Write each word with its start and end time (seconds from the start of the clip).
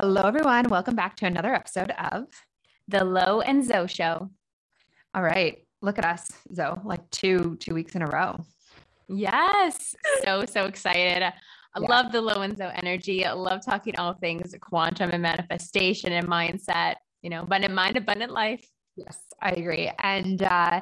Hello, 0.00 0.22
everyone. 0.22 0.68
Welcome 0.68 0.96
back 0.96 1.16
to 1.16 1.26
another 1.26 1.54
episode 1.54 1.92
of 1.92 2.24
The 2.88 3.04
Lo 3.04 3.40
and 3.40 3.64
Zoe 3.64 3.86
Show. 3.86 4.28
All 5.14 5.22
right, 5.22 5.58
look 5.82 5.98
at 5.98 6.04
us, 6.04 6.32
Zoe, 6.52 6.80
like 6.84 7.08
two 7.10 7.56
two 7.60 7.74
weeks 7.74 7.94
in 7.94 8.02
a 8.02 8.06
row. 8.06 8.44
Yes, 9.08 9.94
so 10.24 10.44
so 10.46 10.64
excited. 10.66 11.22
I 11.22 11.80
Yeah. 11.80 11.86
love 11.88 12.12
the 12.12 12.20
Lo 12.20 12.42
and 12.42 12.56
Zoe 12.56 12.72
energy. 12.74 13.24
I 13.24 13.32
love 13.32 13.64
talking 13.64 13.96
all 13.96 14.14
things 14.14 14.54
quantum 14.60 15.10
and 15.10 15.22
manifestation 15.22 16.12
and 16.12 16.26
mindset. 16.26 16.96
You 17.22 17.30
know, 17.30 17.42
abundant 17.42 17.74
mind, 17.74 17.96
abundant 17.96 18.32
life. 18.32 18.66
Yes, 18.96 19.18
I 19.40 19.50
agree. 19.50 19.90
And 20.00 20.42
uh, 20.42 20.80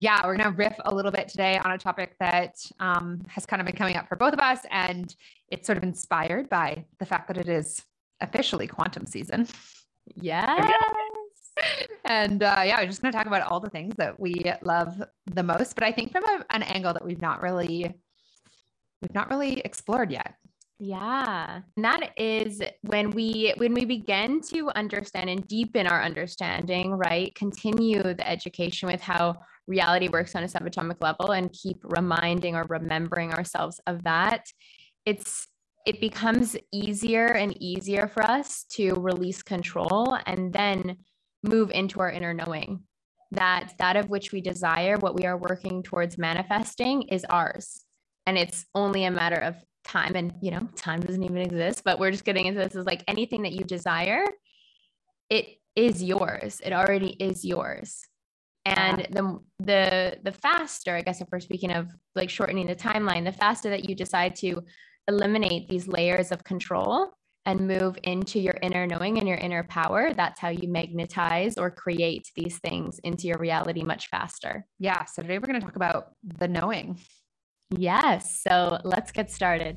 yeah, 0.00 0.26
we're 0.26 0.36
gonna 0.36 0.50
riff 0.50 0.74
a 0.84 0.94
little 0.94 1.10
bit 1.10 1.28
today 1.28 1.58
on 1.58 1.72
a 1.72 1.78
topic 1.78 2.16
that 2.20 2.56
um, 2.80 3.22
has 3.28 3.46
kind 3.46 3.60
of 3.60 3.66
been 3.66 3.76
coming 3.76 3.96
up 3.96 4.08
for 4.08 4.16
both 4.16 4.32
of 4.34 4.40
us, 4.40 4.60
and 4.70 5.14
it's 5.48 5.66
sort 5.66 5.78
of 5.78 5.84
inspired 5.84 6.50
by 6.50 6.84
the 6.98 7.06
fact 7.06 7.28
that 7.28 7.38
it 7.38 7.48
is 7.48 7.82
officially 8.22 8.66
quantum 8.66 9.06
season. 9.06 9.48
Yes. 10.14 10.72
And 12.04 12.42
uh, 12.42 12.62
yeah, 12.64 12.80
we're 12.80 12.86
just 12.86 13.02
gonna 13.02 13.12
talk 13.12 13.26
about 13.26 13.42
all 13.42 13.60
the 13.60 13.70
things 13.70 13.94
that 13.96 14.18
we 14.18 14.42
love 14.62 15.02
the 15.26 15.42
most, 15.42 15.74
but 15.74 15.84
I 15.84 15.92
think 15.92 16.10
from 16.10 16.24
a, 16.24 16.44
an 16.50 16.62
angle 16.62 16.92
that 16.94 17.04
we've 17.04 17.20
not 17.20 17.42
really 17.42 17.94
we've 19.00 19.14
not 19.14 19.30
really 19.30 19.60
explored 19.60 20.10
yet. 20.10 20.34
Yeah. 20.78 21.60
And 21.76 21.84
that 21.84 22.10
is 22.16 22.60
when 22.80 23.10
we 23.10 23.54
when 23.56 23.72
we 23.72 23.84
begin 23.84 24.40
to 24.52 24.70
understand 24.70 25.30
and 25.30 25.46
deepen 25.46 25.86
our 25.86 26.02
understanding, 26.02 26.90
right? 26.90 27.32
Continue 27.36 28.02
the 28.02 28.28
education 28.28 28.88
with 28.88 29.00
how 29.00 29.36
reality 29.68 30.08
works 30.08 30.34
on 30.34 30.42
a 30.42 30.48
subatomic 30.48 30.96
level 31.00 31.32
and 31.32 31.52
keep 31.52 31.78
reminding 31.84 32.56
or 32.56 32.64
remembering 32.64 33.32
ourselves 33.32 33.80
of 33.86 34.02
that. 34.02 34.46
It's 35.06 35.46
it 35.86 36.00
becomes 36.00 36.56
easier 36.72 37.26
and 37.26 37.60
easier 37.60 38.06
for 38.06 38.22
us 38.22 38.64
to 38.70 38.94
release 38.94 39.42
control 39.42 40.16
and 40.26 40.52
then 40.52 40.96
move 41.42 41.70
into 41.70 42.00
our 42.00 42.10
inner 42.10 42.32
knowing. 42.32 42.84
That 43.32 43.72
that 43.78 43.96
of 43.96 44.10
which 44.10 44.30
we 44.32 44.40
desire 44.40 44.96
what 44.98 45.14
we 45.14 45.24
are 45.24 45.36
working 45.36 45.82
towards 45.82 46.18
manifesting 46.18 47.02
is 47.02 47.24
ours. 47.28 47.84
And 48.26 48.36
it's 48.38 48.66
only 48.74 49.04
a 49.04 49.10
matter 49.10 49.40
of 49.40 49.56
time 49.84 50.14
and 50.14 50.32
you 50.40 50.52
know 50.52 50.68
time 50.76 51.00
doesn't 51.00 51.24
even 51.24 51.38
exist 51.38 51.82
but 51.84 51.98
we're 51.98 52.12
just 52.12 52.24
getting 52.24 52.46
into 52.46 52.60
this 52.60 52.76
is 52.76 52.86
like 52.86 53.02
anything 53.08 53.42
that 53.42 53.50
you 53.50 53.64
desire 53.64 54.24
it 55.28 55.56
is 55.74 56.02
yours. 56.02 56.60
It 56.64 56.72
already 56.72 57.16
is 57.18 57.44
yours. 57.44 58.04
And 58.64 59.08
the 59.10 59.40
the 59.58 60.18
the 60.22 60.30
faster 60.30 60.94
i 60.94 61.00
guess 61.00 61.20
if 61.20 61.26
we're 61.32 61.40
speaking 61.40 61.72
of 61.72 61.88
like 62.14 62.30
shortening 62.30 62.68
the 62.68 62.76
timeline 62.76 63.24
the 63.24 63.32
faster 63.32 63.70
that 63.70 63.88
you 63.88 63.96
decide 63.96 64.36
to 64.36 64.62
eliminate 65.08 65.68
these 65.68 65.88
layers 65.88 66.32
of 66.32 66.44
control 66.44 67.10
and 67.44 67.66
move 67.66 67.98
into 68.04 68.38
your 68.38 68.54
inner 68.62 68.86
knowing 68.86 69.18
and 69.18 69.26
your 69.26 69.36
inner 69.38 69.64
power 69.64 70.14
that's 70.14 70.38
how 70.38 70.48
you 70.48 70.68
magnetize 70.68 71.58
or 71.58 71.70
create 71.70 72.30
these 72.36 72.58
things 72.60 73.00
into 73.02 73.26
your 73.26 73.38
reality 73.38 73.82
much 73.82 74.08
faster 74.08 74.64
Yeah. 74.78 75.04
So 75.06 75.22
today 75.22 75.38
we're 75.38 75.46
gonna 75.46 75.60
talk 75.60 75.76
about 75.76 76.12
the 76.22 76.46
knowing. 76.48 76.98
yes 77.70 78.40
so 78.42 78.78
let's 78.84 79.10
get 79.12 79.30
started 79.30 79.76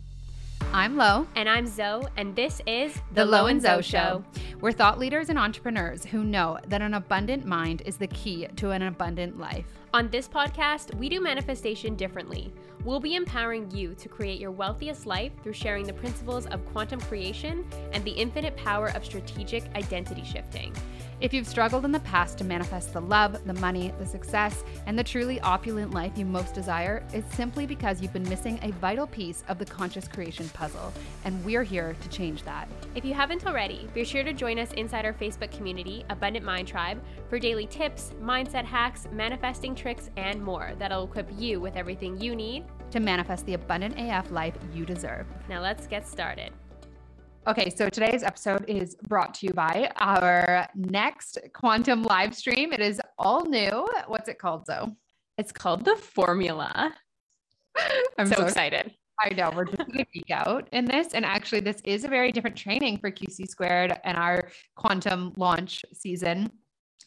I'm 0.76 0.98
Lo. 0.98 1.26
And 1.36 1.48
I'm 1.48 1.68
Zoe, 1.68 2.04
and 2.18 2.36
this 2.36 2.62
is 2.68 3.02
The 3.14 3.24
Lo 3.24 3.46
and 3.46 3.62
Zoe 3.62 3.82
Show. 3.82 4.26
We're 4.60 4.74
thought 4.74 5.00
leaders 5.00 5.30
and 5.30 5.40
entrepreneurs 5.40 6.04
who 6.04 6.26
know 6.26 6.60
that 6.68 6.82
an 6.82 6.96
abundant 6.96 7.46
mind 7.46 7.82
is 7.86 7.96
the 7.96 8.08
key 8.08 8.46
to 8.58 8.72
an 8.72 8.82
abundant 8.82 9.40
life. 9.40 9.66
On 9.94 10.10
this 10.10 10.28
podcast, 10.28 10.94
we 10.96 11.08
do 11.08 11.22
manifestation 11.22 11.96
differently. 11.96 12.54
We'll 12.84 13.00
be 13.00 13.16
empowering 13.16 13.72
you 13.72 13.96
to 13.96 14.10
create 14.10 14.42
your 14.42 14.52
wealthiest 14.52 15.06
life 15.06 15.32
through 15.42 15.54
sharing 15.54 15.88
the 15.88 15.94
principles 15.94 16.46
of 16.48 16.66
quantum 16.74 17.00
creation 17.00 17.66
and 17.94 18.04
the 18.04 18.12
infinite 18.12 18.58
power 18.58 18.90
of 18.90 19.06
strategic 19.06 19.64
identity 19.76 20.26
shifting. 20.26 20.76
If 21.22 21.34
you've 21.34 21.48
struggled 21.48 21.86
in 21.86 21.94
the 21.94 22.02
past 22.02 22.38
to 22.40 22.44
manifest 22.44 22.92
the 22.92 23.00
love, 23.00 23.46
the 23.46 23.54
money, 23.54 23.94
the 24.00 24.06
success, 24.06 24.66
and 24.86 25.00
the 25.00 25.04
truly 25.04 25.40
opulent 25.40 25.92
life 25.92 26.12
you 26.18 26.26
most 26.26 26.54
desire, 26.54 27.06
it's 27.14 27.34
simply 27.36 27.66
because 27.66 28.02
you've 28.02 28.12
been 28.12 28.28
missing 28.28 28.60
a 28.62 28.72
vital 28.74 29.08
piece 29.08 29.46
of 29.48 29.58
the 29.58 29.66
conscious 29.66 30.10
creation 30.10 30.50
puzzle, 30.50 30.92
and 31.24 31.44
we're 31.46 31.64
here 31.64 31.96
to 32.02 32.10
change 32.10 32.44
that. 32.44 32.68
If 32.96 33.06
you 33.06 33.14
haven't 33.14 33.48
already, 33.48 33.88
be 33.94 34.04
sure 34.04 34.24
to 34.24 34.34
join 34.34 34.60
us 34.60 34.74
inside 34.74 35.06
our 35.06 35.14
Facebook 35.14 35.52
community, 35.52 36.04
Abundant 36.10 36.46
Mind 36.46 36.68
Tribe, 36.68 37.02
for 37.30 37.40
daily 37.40 37.68
tips, 37.68 38.12
mindset 38.22 38.66
hacks, 38.66 39.08
manifesting 39.14 39.74
tricks, 39.74 40.10
and 40.18 40.44
more 40.44 40.74
that'll 40.80 41.06
equip 41.06 41.30
you 41.38 41.62
with 41.62 41.78
everything 41.78 42.20
you 42.20 42.36
need. 42.36 42.66
To 42.92 43.00
manifest 43.00 43.46
the 43.46 43.54
abundant 43.54 43.96
AF 43.98 44.32
life 44.32 44.56
you 44.74 44.86
deserve. 44.86 45.28
Now, 45.48 45.62
let's 45.62 45.88
get 45.88 46.06
started. 46.06 46.52
Okay, 47.48 47.70
so 47.70 47.90
today's 47.90 48.24
episode 48.24 48.66
is 48.68 48.96
brought 49.08 49.36
to 49.36 49.46
you 49.46 49.54
by 49.54 49.92
our 49.98 50.68
next 50.74 51.38
quantum 51.54 52.02
live 52.02 52.34
stream. 52.34 52.74
It 52.74 52.80
is 52.80 53.00
all 53.20 53.46
new. 53.46 53.88
What's 54.08 54.28
it 54.30 54.40
called, 54.40 54.66
Zoe? 54.66 54.96
it's 55.38 55.52
called 55.52 55.84
the 55.86 55.96
formula 55.96 56.94
I'm 58.18 58.28
so, 58.28 58.46
excited 58.46 58.94
I 59.20 59.34
know 59.34 59.52
we're 59.56 59.66
just 59.66 59.78
going 59.78 59.92
to 60.00 60.06
geek 60.14 60.32
out 60.32 60.68
in 60.72 60.86
this. 60.86 61.14
And 61.14 61.24
actually, 61.24 61.62
this 61.62 61.82
is 61.86 62.04
a 62.04 62.08
very 62.08 62.32
different 62.32 62.56
training 62.56 62.98
for 62.98 63.10
QC 63.10 63.48
squared 63.48 63.98
and 64.04 64.18
our 64.18 64.50
quantum 64.76 65.32
launch 65.38 65.86
season 65.94 66.52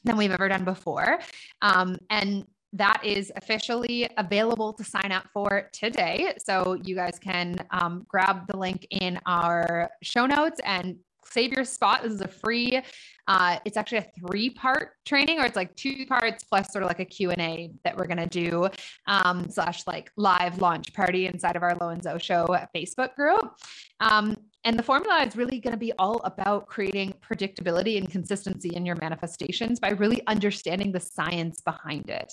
than 0.05 0.17
we've 0.17 0.31
ever 0.31 0.49
done 0.49 0.65
before. 0.65 1.19
Um, 1.61 1.99
and 2.09 2.47
that 2.75 3.01
is 3.05 3.33
officially 3.37 4.09
available 4.19 4.73
to 4.75 4.85
sign 4.85 5.13
up 5.13 5.25
for 5.33 5.69
today. 5.73 6.35
So 6.39 6.79
you 6.85 6.95
guys 6.95 7.19
can 7.19 7.57
um, 7.71 8.05
grab 8.09 8.47
the 8.47 8.57
link 8.57 8.87
in 8.91 9.19
our 9.27 9.91
show 10.03 10.27
notes 10.27 10.61
and 10.65 10.97
save 11.31 11.53
your 11.53 11.65
spot. 11.65 12.03
This 12.03 12.13
is 12.13 12.21
a 12.21 12.29
free, 12.29 12.81
uh, 13.27 13.59
it's 13.65 13.77
actually 13.77 13.99
a 13.99 14.07
three 14.27 14.51
part 14.51 14.93
training 15.05 15.39
or 15.39 15.45
it's 15.45 15.57
like 15.57 15.75
two 15.77 16.07
parts 16.07 16.45
plus 16.45 16.73
sort 16.73 16.83
of 16.83 16.89
like 16.89 17.01
a 17.01 17.05
Q&A 17.05 17.71
that 17.85 17.97
we're 17.97 18.07
going 18.07 18.19
to 18.19 18.27
do 18.27 18.69
um, 19.07 19.49
slash 19.51 19.87
like 19.87 20.11
live 20.17 20.61
launch 20.61 20.93
party 20.95 21.27
inside 21.27 21.57
of 21.57 21.63
our 21.63 21.77
Lo 21.81 21.89
and 21.89 22.03
Zoe 22.03 22.19
show 22.19 22.47
Facebook 22.75 23.15
group. 23.15 23.55
Um, 24.01 24.37
and 24.65 24.79
the 24.79 24.83
formula 24.83 25.25
is 25.25 25.37
really 25.37 25.61
going 25.61 25.73
to 25.73 25.79
be 25.79 25.93
all 25.99 26.21
about 26.25 26.67
creating 26.67 27.15
predictability 27.23 27.97
and 27.97 28.11
consistency 28.11 28.71
in 28.75 28.85
your 28.85 28.97
manifestations 28.97 29.81
by 29.81 29.91
really 29.91 30.21
understanding 30.27 30.93
the 30.93 31.01
science 31.01 31.61
behind 31.61 32.11
it. 32.11 32.33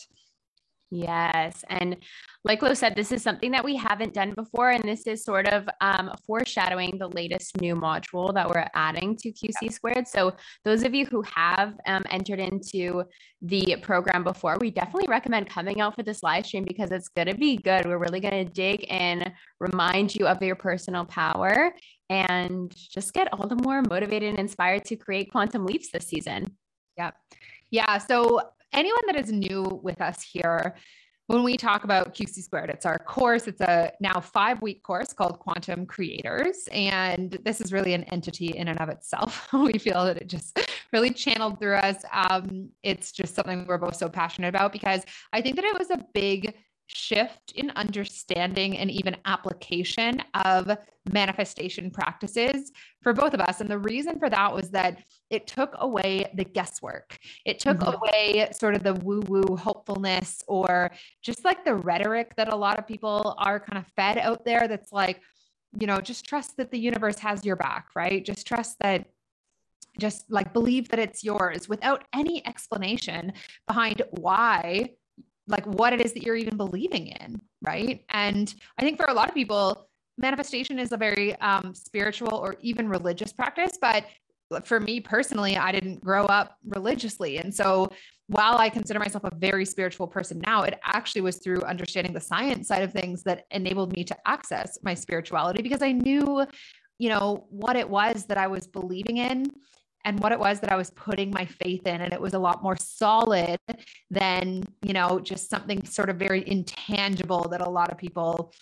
Yes. 0.96 1.66
And 1.68 1.98
like 2.46 2.62
Lo 2.62 2.74
said, 2.74 2.96
this 2.96 3.12
is 3.12 3.22
something 3.22 3.52
that 3.52 3.66
we 3.66 3.76
haven't 3.76 4.14
done 4.14 4.32
before. 4.32 4.70
And 4.70 4.82
this 4.82 5.08
is 5.08 5.26
sort 5.26 5.46
of 5.50 5.68
um, 5.82 6.10
foreshadowing 6.26 6.98
the 6.98 7.10
latest 7.10 7.60
new 7.60 7.76
module 7.76 8.34
that 8.34 8.48
we're 8.48 8.66
adding 8.74 9.18
to 9.18 9.32
QC 9.34 9.74
squared. 9.74 10.08
So, 10.08 10.34
those 10.64 10.84
of 10.84 10.96
you 10.96 11.06
who 11.06 11.22
have 11.24 11.74
um, 11.86 12.04
entered 12.10 12.40
into 12.40 13.04
the 13.42 13.76
program 13.82 14.24
before, 14.24 14.58
we 14.62 14.72
definitely 14.72 15.08
recommend 15.10 15.50
coming 15.50 15.82
out 15.82 15.96
for 15.96 16.04
this 16.04 16.24
live 16.24 16.46
stream 16.46 16.64
because 16.64 16.92
it's 16.92 17.10
going 17.10 17.28
to 17.28 17.36
be 17.36 17.58
good. 17.58 17.86
We're 17.86 17.98
really 17.98 18.22
going 18.22 18.46
to 18.46 18.54
dig 18.54 18.86
in, 18.90 19.34
remind 19.60 20.16
you 20.16 20.28
of 20.28 20.42
your 20.42 20.56
personal 20.56 21.04
power, 21.04 21.74
and 22.10 22.74
just 22.74 23.14
get 23.14 23.34
all 23.34 23.48
the 23.48 23.58
more 23.58 23.82
motivated 23.82 24.30
and 24.30 24.40
inspired 24.40 24.86
to 24.86 24.96
create 24.96 25.30
quantum 25.30 25.66
leaps 25.66 25.92
this 25.92 26.08
season. 26.08 26.56
Yeah. 26.98 27.12
Yeah. 27.70 27.98
So 27.98 28.52
anyone 28.76 29.02
that 29.08 29.16
is 29.16 29.32
new 29.32 29.80
with 29.82 30.02
us 30.02 30.22
here, 30.22 30.76
when 31.28 31.42
we 31.42 31.58
talk 31.58 31.86
about 31.86 32.14
QC 32.14 32.44
squared, 32.44 32.70
it's 32.70 32.86
our 32.86 33.00
course. 33.00 33.48
It's 33.48 33.62
a 33.62 33.92
now 34.00 34.20
five 34.20 34.62
week 34.62 34.84
course 34.84 35.12
called 35.12 35.40
Quantum 35.40 35.88
Creators. 35.88 36.70
And 36.72 37.32
this 37.44 37.62
is 37.62 37.74
really 37.74 37.96
an 37.96 38.04
entity 38.06 38.50
in 38.50 38.68
and 38.68 38.80
of 38.80 38.90
itself. 38.90 39.48
we 39.54 39.74
feel 39.80 40.06
that 40.06 40.18
it 40.18 40.28
just 40.28 40.60
really 40.94 41.10
channeled 41.10 41.60
through 41.60 41.78
us. 41.78 42.04
Um, 42.12 42.70
it's 42.84 43.12
just 43.12 43.34
something 43.34 43.66
we're 43.66 43.80
both 43.80 43.96
so 43.96 44.08
passionate 44.08 44.50
about 44.50 44.72
because 44.72 45.04
I 45.34 45.42
think 45.42 45.56
that 45.56 45.66
it 45.66 45.78
was 45.78 45.90
a 45.90 46.06
big 46.14 46.54
shift 46.96 47.52
in 47.56 47.72
understanding 47.72 48.78
and 48.78 48.90
even 48.90 49.18
application 49.26 50.22
of 50.34 50.78
manifestation 51.12 51.92
practices 51.92 52.72
for 53.04 53.14
both 53.14 53.34
of 53.34 53.42
us. 53.42 53.60
And 53.60 53.70
the 53.70 53.78
reason 53.80 54.18
for 54.18 54.30
that 54.30 54.54
was 54.54 54.70
that 54.72 55.04
it 55.30 55.46
took 55.46 55.76
away 55.80 56.32
the 56.36 56.46
guesswork. 56.46 57.20
It 57.46 57.60
took 57.60 57.80
Mhm. 57.80 57.96
away 57.96 58.50
sort 58.52 58.76
of 58.76 58.84
the 58.84 58.94
woo 58.94 59.22
woo 59.28 59.58
hopefulness 59.58 60.42
or 60.48 60.92
just 61.22 61.44
like 61.44 61.66
the 61.66 61.76
rhetoric 61.76 62.36
that 62.38 62.52
a 62.52 62.56
lot 62.56 62.80
of 62.80 62.88
people 62.88 63.36
are 63.38 63.60
kind 63.60 63.78
of 63.78 63.92
fed 63.94 64.18
out 64.18 64.46
there 64.46 64.68
that's 64.68 64.92
like, 64.92 65.22
you 65.78 65.88
know, 65.88 66.00
just 66.00 66.26
trust 66.26 66.56
that 66.58 66.72
the 66.72 66.80
universe 66.80 67.20
has 67.20 67.44
your 67.44 67.58
back, 67.58 67.90
right? 67.96 68.24
Just 68.26 68.48
trust 68.48 68.80
that 68.80 69.10
just 70.00 70.30
like 70.32 70.54
believe 70.54 70.90
that 70.90 71.00
it's 71.00 71.24
yours 71.24 71.70
without 71.70 72.06
any 72.14 72.46
explanation 72.48 73.34
behind 73.68 74.02
why 74.12 74.90
like 75.48 75.66
what 75.66 75.94
it 75.94 76.02
is 76.02 76.14
that 76.14 76.24
you're 76.24 76.36
even 76.36 76.58
believing 76.58 77.08
in 77.08 77.42
right? 77.62 78.04
And 78.10 78.54
i 78.78 78.82
think 78.84 78.98
for 78.98 79.06
a 79.08 79.14
lot 79.14 79.28
of 79.30 79.34
people 79.34 79.88
manifestation 80.18 80.80
is 80.80 80.92
a 80.92 80.98
very 80.98 81.36
um, 81.42 81.74
spiritual 81.74 82.34
or 82.34 82.56
even 82.62 82.88
religious 82.88 83.34
practice 83.34 83.78
but 83.80 84.06
for 84.64 84.80
me 84.80 85.00
personally 85.00 85.58
i 85.58 85.72
didn't 85.72 86.04
grow 86.04 86.26
up 86.26 86.58
religiously. 86.68 87.40
And 87.40 87.54
so 87.54 87.90
while 88.28 88.58
i 88.58 88.70
consider 88.70 89.00
myself 89.00 89.24
a 89.24 89.36
very 89.36 89.66
spiritual 89.66 90.08
person 90.08 90.42
now 90.46 90.64
it 90.64 90.80
actually 90.84 91.22
was 91.22 91.38
through 91.38 91.62
understanding 91.62 92.14
the 92.14 92.22
science 92.22 92.68
side 92.68 92.84
of 92.84 92.92
things 92.92 93.24
that 93.24 93.46
enabled 93.52 93.94
me 93.96 94.04
to 94.04 94.16
access 94.28 94.80
my 94.84 94.94
spirituality 94.94 95.62
because 95.62 95.82
i 95.82 95.92
knew 95.92 96.46
you 96.98 97.10
know, 97.10 97.46
what 97.50 97.76
it 97.76 97.90
was 97.90 98.26
that 98.26 98.38
I 98.38 98.48
was 98.48 98.68
believing 98.68 99.18
in 99.18 99.52
and 100.06 100.20
what 100.20 100.32
it 100.32 100.40
was 100.40 100.60
that 100.60 100.72
I 100.72 100.76
was 100.76 100.92
putting 100.92 101.32
my 101.32 101.46
faith 101.46 101.86
in. 101.88 102.02
And 102.02 102.14
it 102.14 102.22
was 102.22 102.36
a 102.36 102.40
lot 102.40 102.62
more 102.62 102.78
solid 102.78 103.60
than, 104.12 104.64
you 104.84 104.94
know, 104.94 105.20
just 105.20 105.50
something 105.50 105.84
sort 105.84 106.10
of 106.10 106.18
very 106.18 106.48
intangible 106.48 107.48
that 107.50 107.62
a 107.62 107.70
lot 107.70 107.92
of 107.92 107.98
people, 107.98 108.54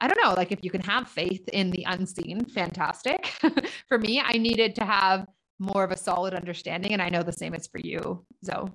I 0.00 0.08
don't 0.08 0.18
know, 0.24 0.34
like 0.34 0.50
if 0.50 0.64
you 0.64 0.70
can 0.70 0.80
have 0.80 1.06
faith 1.06 1.46
in 1.50 1.70
the 1.70 1.84
unseen, 1.86 2.44
fantastic. 2.46 3.26
for 3.88 3.98
me, 3.98 4.20
I 4.24 4.32
needed 4.32 4.74
to 4.76 4.84
have 4.84 5.26
more 5.58 5.84
of 5.84 5.90
a 5.90 5.96
solid 5.96 6.32
understanding. 6.32 6.94
And 6.94 7.02
I 7.02 7.10
know 7.10 7.22
the 7.22 7.32
same 7.32 7.54
is 7.54 7.66
for 7.66 7.78
you, 7.78 8.24
Zoe. 8.44 8.70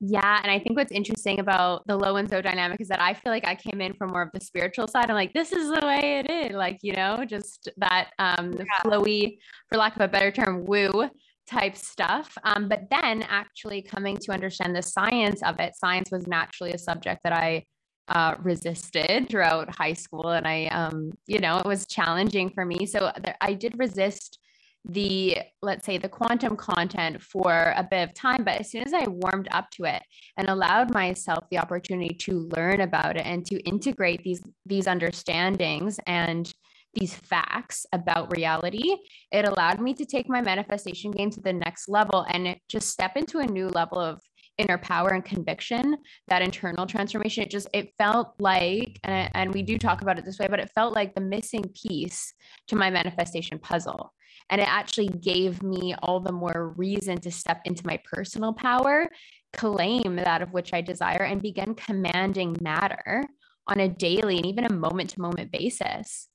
Yeah. 0.00 0.40
And 0.42 0.50
I 0.50 0.60
think 0.60 0.76
what's 0.76 0.92
interesting 0.92 1.40
about 1.40 1.86
the 1.86 1.96
Lo 1.96 2.16
and 2.16 2.28
Zoe 2.28 2.40
dynamic 2.40 2.80
is 2.80 2.88
that 2.88 3.00
I 3.00 3.14
feel 3.14 3.32
like 3.32 3.46
I 3.46 3.56
came 3.56 3.80
in 3.80 3.94
from 3.94 4.10
more 4.10 4.22
of 4.22 4.30
the 4.32 4.40
spiritual 4.40 4.86
side. 4.86 5.10
I'm 5.10 5.16
like, 5.16 5.32
this 5.32 5.50
is 5.50 5.68
the 5.68 5.84
way 5.84 6.20
it 6.24 6.30
is. 6.30 6.54
Like, 6.54 6.78
you 6.82 6.92
know, 6.92 7.24
just 7.26 7.68
that 7.78 8.10
um 8.18 8.52
yeah. 8.52 8.64
flowy, 8.84 9.38
for 9.68 9.76
lack 9.76 9.96
of 9.96 10.02
a 10.02 10.08
better 10.08 10.30
term, 10.30 10.64
woo 10.66 11.10
type 11.48 11.76
stuff. 11.76 12.36
Um, 12.44 12.68
but 12.68 12.88
then 12.90 13.22
actually 13.22 13.82
coming 13.82 14.16
to 14.18 14.32
understand 14.32 14.76
the 14.76 14.82
science 14.82 15.42
of 15.42 15.58
it, 15.58 15.74
science 15.74 16.10
was 16.10 16.26
naturally 16.26 16.72
a 16.72 16.78
subject 16.78 17.22
that 17.24 17.32
I 17.32 17.64
uh, 18.08 18.36
resisted 18.40 19.28
throughout 19.28 19.74
high 19.74 19.94
school. 19.94 20.30
And 20.30 20.46
I, 20.46 20.66
um, 20.66 21.12
you 21.26 21.40
know, 21.40 21.58
it 21.58 21.66
was 21.66 21.86
challenging 21.86 22.50
for 22.50 22.64
me. 22.64 22.86
So 22.86 23.12
there, 23.22 23.36
I 23.40 23.54
did 23.54 23.78
resist 23.78 24.38
the 24.84 25.36
let's 25.60 25.84
say 25.84 25.98
the 25.98 26.08
quantum 26.08 26.56
content 26.56 27.22
for 27.22 27.74
a 27.76 27.86
bit 27.90 28.08
of 28.08 28.14
time 28.14 28.44
but 28.44 28.60
as 28.60 28.70
soon 28.70 28.82
as 28.82 28.94
i 28.94 29.04
warmed 29.08 29.48
up 29.50 29.68
to 29.70 29.84
it 29.84 30.02
and 30.36 30.48
allowed 30.48 30.92
myself 30.92 31.44
the 31.50 31.58
opportunity 31.58 32.14
to 32.14 32.48
learn 32.56 32.80
about 32.80 33.16
it 33.16 33.26
and 33.26 33.44
to 33.44 33.58
integrate 33.60 34.22
these 34.22 34.42
these 34.66 34.86
understandings 34.86 35.98
and 36.06 36.52
these 36.94 37.14
facts 37.14 37.84
about 37.92 38.34
reality 38.34 38.96
it 39.30 39.46
allowed 39.46 39.80
me 39.80 39.92
to 39.92 40.06
take 40.06 40.28
my 40.28 40.40
manifestation 40.40 41.10
game 41.10 41.30
to 41.30 41.40
the 41.40 41.52
next 41.52 41.88
level 41.88 42.24
and 42.30 42.56
just 42.68 42.88
step 42.88 43.16
into 43.16 43.40
a 43.40 43.46
new 43.46 43.68
level 43.68 43.98
of 43.98 44.20
inner 44.58 44.78
power 44.78 45.10
and 45.10 45.24
conviction 45.24 45.96
that 46.26 46.42
internal 46.42 46.84
transformation. 46.84 47.44
It 47.44 47.50
just 47.50 47.68
it 47.72 47.92
felt 47.96 48.34
like 48.38 48.98
and, 49.04 49.30
and 49.34 49.54
we 49.54 49.62
do 49.62 49.78
talk 49.78 50.02
about 50.02 50.18
it 50.18 50.24
this 50.24 50.38
way 50.38 50.48
but 50.48 50.60
it 50.60 50.70
felt 50.74 50.94
like 50.94 51.14
the 51.14 51.20
missing 51.20 51.64
piece 51.80 52.34
to 52.66 52.76
my 52.76 52.90
manifestation 52.90 53.58
puzzle 53.58 54.12
and 54.50 54.60
it 54.60 54.68
actually 54.68 55.08
gave 55.08 55.62
me 55.62 55.94
all 56.02 56.20
the 56.20 56.32
more 56.32 56.74
reason 56.76 57.20
to 57.20 57.30
step 57.30 57.60
into 57.64 57.86
my 57.86 58.00
personal 58.04 58.52
power, 58.52 59.08
claim 59.52 60.16
that 60.16 60.42
of 60.42 60.52
which 60.52 60.72
I 60.72 60.80
desire, 60.80 61.22
and 61.22 61.42
begin 61.42 61.74
commanding 61.74 62.56
matter 62.60 63.24
on 63.66 63.80
a 63.80 63.88
daily 63.88 64.36
and 64.36 64.46
even 64.46 64.64
a 64.64 64.72
moment 64.72 65.10
to 65.10 65.20
moment 65.20 65.52
basis. 65.52 66.28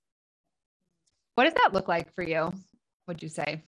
What 1.35 1.45
does 1.45 1.53
that 1.55 1.73
look 1.73 1.87
like 1.87 2.13
for 2.13 2.23
you? 2.23 2.53
Would 3.07 3.23
you 3.23 3.29
say? 3.29 3.63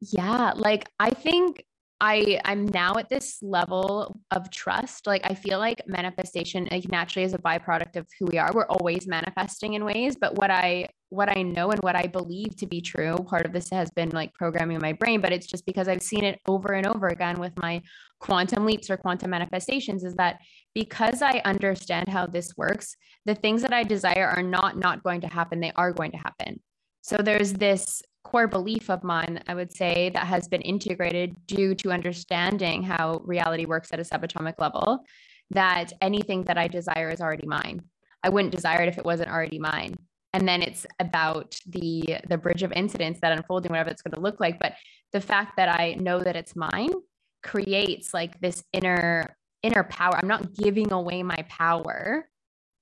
Yeah, 0.00 0.52
like 0.56 0.88
I 0.98 1.10
think 1.10 1.64
I 2.04 2.40
I'm 2.44 2.66
now 2.66 2.94
at 2.96 3.08
this 3.08 3.38
level 3.42 4.20
of 4.32 4.50
trust. 4.50 5.06
Like 5.06 5.22
I 5.24 5.34
feel 5.34 5.60
like 5.60 5.86
manifestation 5.86 6.66
like 6.68 6.90
naturally 6.90 7.24
is 7.24 7.32
a 7.32 7.38
byproduct 7.38 7.94
of 7.94 8.08
who 8.18 8.26
we 8.26 8.38
are. 8.38 8.50
We're 8.52 8.66
always 8.66 9.06
manifesting 9.06 9.74
in 9.74 9.84
ways, 9.84 10.16
but 10.20 10.34
what 10.34 10.50
I 10.50 10.88
what 11.10 11.28
I 11.36 11.42
know 11.42 11.70
and 11.70 11.80
what 11.80 11.94
I 11.94 12.08
believe 12.08 12.56
to 12.56 12.66
be 12.66 12.80
true, 12.80 13.14
part 13.28 13.46
of 13.46 13.52
this 13.52 13.70
has 13.70 13.88
been 13.90 14.10
like 14.10 14.34
programming 14.34 14.80
my 14.82 14.94
brain, 14.94 15.20
but 15.20 15.32
it's 15.32 15.46
just 15.46 15.64
because 15.64 15.86
I've 15.86 16.02
seen 16.02 16.24
it 16.24 16.40
over 16.48 16.72
and 16.72 16.88
over 16.88 17.06
again 17.06 17.38
with 17.38 17.56
my 17.56 17.80
quantum 18.18 18.66
leaps 18.66 18.90
or 18.90 18.96
quantum 18.96 19.30
manifestations 19.30 20.02
is 20.02 20.16
that 20.16 20.40
because 20.74 21.22
I 21.22 21.40
understand 21.44 22.08
how 22.08 22.26
this 22.26 22.56
works, 22.56 22.96
the 23.26 23.36
things 23.36 23.62
that 23.62 23.72
I 23.72 23.84
desire 23.84 24.26
are 24.26 24.42
not 24.42 24.76
not 24.76 25.04
going 25.04 25.20
to 25.20 25.28
happen, 25.28 25.60
they 25.60 25.72
are 25.76 25.92
going 25.92 26.10
to 26.10 26.18
happen. 26.18 26.60
So 27.02 27.18
there's 27.18 27.52
this 27.52 28.02
core 28.32 28.48
belief 28.48 28.88
of 28.88 29.04
mine, 29.04 29.42
I 29.46 29.54
would 29.54 29.76
say, 29.76 30.10
that 30.14 30.26
has 30.26 30.48
been 30.48 30.62
integrated 30.62 31.36
due 31.46 31.74
to 31.74 31.92
understanding 31.92 32.82
how 32.82 33.20
reality 33.24 33.66
works 33.66 33.92
at 33.92 34.00
a 34.00 34.02
subatomic 34.02 34.54
level, 34.58 35.04
that 35.50 35.92
anything 36.00 36.42
that 36.44 36.56
I 36.56 36.66
desire 36.66 37.10
is 37.10 37.20
already 37.20 37.46
mine. 37.46 37.82
I 38.22 38.30
wouldn't 38.30 38.54
desire 38.54 38.82
it 38.82 38.88
if 38.88 38.96
it 38.96 39.04
wasn't 39.04 39.30
already 39.30 39.58
mine. 39.58 39.96
And 40.32 40.48
then 40.48 40.62
it's 40.62 40.86
about 40.98 41.58
the 41.66 42.20
the 42.26 42.38
bridge 42.38 42.62
of 42.62 42.72
incidents 42.72 43.20
that 43.20 43.36
unfolding, 43.36 43.70
whatever 43.70 43.90
it's 43.90 44.00
going 44.00 44.14
to 44.14 44.20
look 44.20 44.40
like. 44.40 44.58
But 44.58 44.72
the 45.12 45.20
fact 45.20 45.58
that 45.58 45.68
I 45.68 45.92
know 46.00 46.18
that 46.20 46.34
it's 46.34 46.56
mine 46.56 46.94
creates 47.42 48.14
like 48.14 48.40
this 48.40 48.64
inner 48.72 49.36
inner 49.62 49.84
power. 49.84 50.16
I'm 50.16 50.28
not 50.28 50.54
giving 50.54 50.90
away 50.90 51.22
my 51.22 51.44
power 51.50 52.30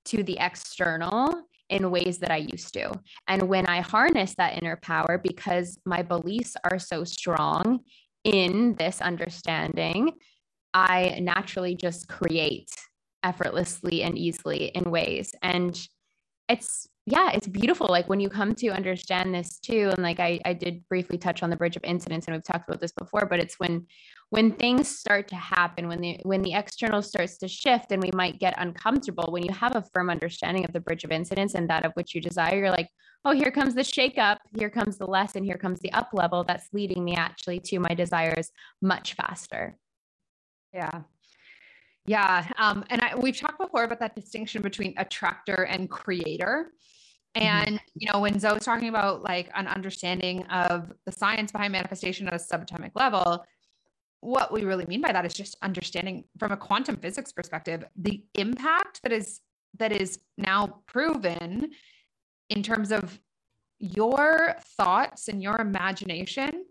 to 0.05 0.23
the 0.23 0.39
external 0.39 1.43
in 1.71 1.91
ways 1.91 2.19
that 2.19 2.31
I 2.31 2.37
used 2.37 2.75
to. 2.75 2.93
And 3.29 3.43
when 3.49 3.67
I 3.67 3.81
harness 3.81 4.35
that 4.35 4.61
inner 4.61 4.77
power, 4.77 5.19
because 5.23 5.79
my 5.87 6.03
beliefs 6.03 6.57
are 6.71 6.79
so 6.79 7.05
strong 7.05 7.81
in 8.25 8.75
this 8.75 9.01
understanding, 9.01 10.13
I 10.75 11.19
naturally 11.21 11.75
just 11.75 12.09
create 12.09 12.71
effortlessly 13.23 14.03
and 14.03 14.19
easily 14.19 14.67
in 14.67 14.91
ways. 14.91 15.35
And 15.43 15.81
it's, 16.49 16.87
yeah, 17.11 17.31
it's 17.33 17.49
beautiful. 17.49 17.89
Like 17.89 18.09
when 18.09 18.21
you 18.21 18.29
come 18.29 18.55
to 18.55 18.69
understand 18.69 19.35
this 19.35 19.59
too, 19.59 19.91
and 19.93 20.03
like 20.03 20.21
I, 20.21 20.41
I 20.45 20.53
did 20.53 20.87
briefly 20.89 21.19
touch 21.19 21.43
on 21.43 21.51
the 21.51 21.57
bridge 21.57 21.77
of 21.77 21.83
incidents, 21.85 22.27
and 22.27 22.37
we've 22.37 22.45
talked 22.45 22.69
about 22.69 22.81
this 22.81 22.93
before, 22.93 23.27
but 23.27 23.41
it's 23.41 23.59
when 23.59 23.87
when 24.31 24.53
things 24.53 24.89
start 24.89 25.27
to 25.29 25.37
happen 25.37 25.89
when 25.89 26.01
the 26.01 26.19
when 26.23 26.41
the 26.43 26.55
external 26.55 27.03
starts 27.03 27.37
to 27.39 27.49
shift 27.49 27.91
and 27.91 28.03
we 28.03 28.11
might 28.15 28.39
get 28.39 28.55
uncomfortable 28.59 29.27
when 29.31 29.43
you 29.43 29.53
have 29.53 29.75
a 29.75 29.85
firm 29.93 30.09
understanding 30.09 30.65
of 30.65 30.73
the 30.73 30.81
bridge 30.81 31.05
of 31.05 31.11
incidents 31.11 31.55
and 31.55 31.69
that 31.69 31.85
of 31.85 31.93
which 31.95 32.15
you 32.15 32.21
desire 32.21 32.57
you're 32.57 32.71
like 32.71 32.89
oh 33.25 33.33
here 33.33 33.51
comes 33.51 33.75
the 33.75 33.83
shake 33.83 34.19
up 34.19 34.39
here 34.57 34.71
comes 34.71 34.97
the 34.97 35.07
lesson 35.07 35.43
here 35.43 35.59
comes 35.59 35.81
the 35.81 35.93
up 35.93 36.11
level 36.13 36.45
that's 36.45 36.69
leading 36.73 37.05
me 37.05 37.17
actually 37.17 37.59
to 37.59 37.81
my 37.81 37.93
desires 37.93 38.53
much 38.81 39.15
faster 39.15 39.77
yeah 40.73 41.03
yeah 42.07 42.47
um, 42.57 42.85
and 42.89 43.03
I, 43.03 43.17
we've 43.17 43.37
talked 43.37 43.59
before 43.59 43.83
about 43.83 43.99
that 44.01 44.15
distinction 44.15 44.63
between 44.63 44.95
attractor 44.97 45.65
and 45.65 45.91
creator. 45.91 46.73
And 47.35 47.77
mm-hmm. 47.77 47.87
you 47.95 48.13
know 48.13 48.21
when 48.21 48.39
zoe 48.39 48.55
was 48.55 48.65
talking 48.65 48.89
about 48.89 49.23
like 49.23 49.51
an 49.55 49.67
understanding 49.67 50.45
of 50.47 50.93
the 51.07 51.13
science 51.13 51.53
behind 51.53 51.73
manifestation 51.73 52.27
at 52.27 52.35
a 52.35 52.37
subatomic 52.37 52.91
level 52.95 53.45
what 54.21 54.53
we 54.53 54.65
really 54.65 54.85
mean 54.87 55.01
by 55.01 55.13
that 55.13 55.25
is 55.25 55.33
just 55.33 55.57
understanding 55.63 56.25
from 56.39 56.53
a 56.53 56.57
quantum 56.57 56.97
physics 56.97 57.33
perspective 57.33 57.85
the 57.97 58.23
impact 58.35 59.01
that 59.03 59.13
is 59.13 59.41
that 59.79 59.93
is 59.93 60.19
now 60.37 60.83
proven 60.87 61.71
in 62.49 62.63
terms 62.63 62.91
of 62.91 63.21
your 63.79 64.57
thoughts 64.77 65.29
and 65.29 65.43
your 65.43 65.59
imagination 65.61 66.65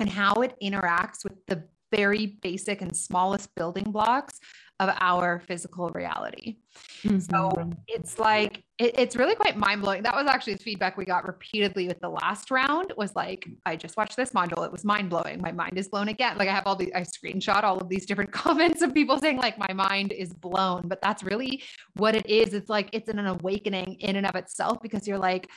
and 0.00 0.08
how 0.08 0.34
it 0.34 0.54
interacts 0.62 1.24
with 1.24 1.34
the 1.46 1.64
very 1.90 2.38
basic 2.42 2.80
and 2.80 2.96
smallest 2.96 3.54
building 3.54 3.90
blocks 3.90 4.38
of 4.80 4.90
our 5.00 5.40
physical 5.40 5.88
reality. 5.90 6.56
Mm-hmm. 7.02 7.18
So 7.18 7.72
it's 7.88 8.18
like 8.18 8.62
it, 8.78 8.94
it's 8.96 9.16
really 9.16 9.34
quite 9.34 9.56
mind 9.56 9.82
blowing. 9.82 10.02
That 10.04 10.14
was 10.14 10.26
actually 10.28 10.54
the 10.54 10.62
feedback 10.62 10.96
we 10.96 11.04
got 11.04 11.26
repeatedly 11.26 11.88
with 11.88 11.98
the 12.00 12.08
last 12.08 12.50
round. 12.50 12.92
Was 12.96 13.16
like, 13.16 13.48
I 13.66 13.74
just 13.74 13.96
watched 13.96 14.16
this 14.16 14.30
module. 14.30 14.64
It 14.64 14.70
was 14.70 14.84
mind 14.84 15.10
blowing. 15.10 15.40
My 15.40 15.50
mind 15.50 15.76
is 15.76 15.88
blown 15.88 16.08
again. 16.08 16.38
Like 16.38 16.48
I 16.48 16.54
have 16.54 16.64
all 16.66 16.76
the 16.76 16.94
I 16.94 17.00
screenshot 17.00 17.64
all 17.64 17.78
of 17.78 17.88
these 17.88 18.06
different 18.06 18.32
comments 18.44 18.82
of 18.82 18.94
people 18.94 19.18
saying 19.18 19.38
like 19.38 19.58
my 19.58 19.72
mind 19.72 20.12
is 20.12 20.32
blown. 20.32 20.86
But 20.86 21.02
that's 21.02 21.24
really 21.24 21.62
what 21.94 22.14
it 22.14 22.26
is. 22.28 22.54
It's 22.54 22.70
like 22.70 22.88
it's 22.92 23.08
an 23.08 23.18
awakening 23.18 23.96
in 24.00 24.16
and 24.16 24.26
of 24.26 24.36
itself 24.36 24.78
because 24.82 25.06
you're 25.06 25.18
like. 25.18 25.48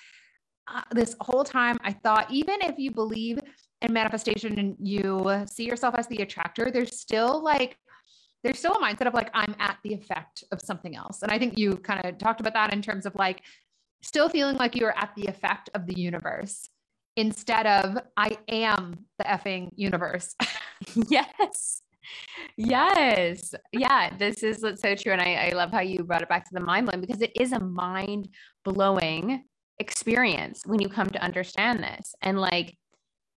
Uh, 0.67 0.81
this 0.91 1.15
whole 1.19 1.43
time 1.43 1.75
I 1.83 1.91
thought 1.91 2.29
even 2.29 2.61
if 2.61 2.77
you 2.77 2.91
believe 2.91 3.39
in 3.81 3.91
manifestation 3.91 4.59
and 4.59 4.75
you 4.79 5.43
see 5.51 5.65
yourself 5.65 5.95
as 5.97 6.05
the 6.07 6.17
attractor, 6.17 6.69
there's 6.71 6.99
still 6.99 7.43
like 7.43 7.77
there's 8.43 8.59
still 8.59 8.73
a 8.73 8.79
mindset 8.79 9.07
of 9.07 9.13
like 9.13 9.29
I'm 9.33 9.55
at 9.59 9.77
the 9.83 9.93
effect 9.93 10.43
of 10.51 10.61
something 10.61 10.95
else. 10.95 11.21
And 11.21 11.31
I 11.31 11.37
think 11.37 11.57
you 11.57 11.77
kind 11.77 12.05
of 12.05 12.17
talked 12.17 12.39
about 12.39 12.53
that 12.53 12.73
in 12.73 12.81
terms 12.81 13.05
of 13.05 13.15
like 13.15 13.43
still 14.01 14.29
feeling 14.29 14.57
like 14.57 14.75
you 14.75 14.85
are 14.85 14.97
at 14.97 15.11
the 15.15 15.27
effect 15.27 15.69
of 15.75 15.85
the 15.85 15.99
universe 15.99 16.67
instead 17.15 17.67
of 17.67 17.97
I 18.17 18.37
am 18.47 19.05
the 19.17 19.25
effing 19.25 19.69
universe. 19.75 20.35
yes. 21.09 21.81
Yes. 22.57 23.53
Yeah. 23.71 24.15
This 24.17 24.43
is 24.43 24.61
so 24.61 24.95
true. 24.95 25.11
And 25.11 25.21
I, 25.21 25.49
I 25.49 25.51
love 25.53 25.71
how 25.71 25.81
you 25.81 26.03
brought 26.03 26.23
it 26.23 26.29
back 26.29 26.45
to 26.45 26.53
the 26.53 26.59
mind 26.59 26.87
blowing 26.87 27.01
because 27.01 27.21
it 27.21 27.31
is 27.39 27.51
a 27.51 27.59
mind 27.59 28.29
blowing 28.63 29.43
experience 29.79 30.63
when 30.65 30.79
you 30.79 30.89
come 30.89 31.09
to 31.09 31.23
understand 31.23 31.83
this. 31.83 32.15
And 32.21 32.39
like 32.39 32.75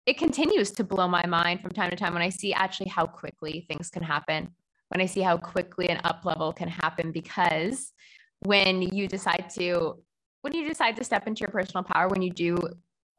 it 0.06 0.18
continues 0.18 0.70
to 0.72 0.84
blow 0.84 1.08
my 1.08 1.24
mind 1.26 1.60
from 1.60 1.72
time 1.72 1.90
to 1.90 1.96
time 1.96 2.12
when 2.12 2.22
I 2.22 2.28
see 2.28 2.52
actually 2.52 2.88
how 2.88 3.06
quickly 3.06 3.64
things 3.68 3.88
can 3.88 4.02
happen 4.02 4.50
when 4.88 5.00
I 5.00 5.06
see 5.06 5.20
how 5.20 5.36
quickly 5.36 5.88
an 5.88 6.00
up 6.04 6.24
level 6.24 6.52
can 6.52 6.68
happen 6.68 7.12
because 7.12 7.92
when 8.40 8.82
you 8.82 9.08
decide 9.08 9.50
to 9.58 10.02
when 10.42 10.54
you 10.54 10.68
decide 10.68 10.96
to 10.96 11.04
step 11.04 11.26
into 11.26 11.40
your 11.40 11.48
personal 11.48 11.82
power 11.82 12.08
when 12.08 12.20
you 12.20 12.30
do 12.30 12.58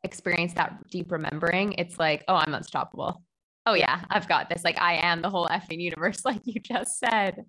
experience 0.03 0.53
that 0.53 0.87
deep 0.89 1.11
remembering 1.11 1.73
it's 1.73 1.97
like 1.97 2.23
oh 2.27 2.35
i'm 2.35 2.53
unstoppable 2.53 3.23
oh 3.65 3.73
yeah 3.73 4.03
i've 4.11 4.27
got 4.27 4.49
this 4.49 4.63
like 4.63 4.79
i 4.79 4.93
am 4.97 5.23
the 5.23 5.29
whole 5.29 5.47
effing 5.47 5.81
universe 5.81 6.23
like 6.25 6.41
you 6.43 6.59
just 6.59 6.99
said 6.99 7.43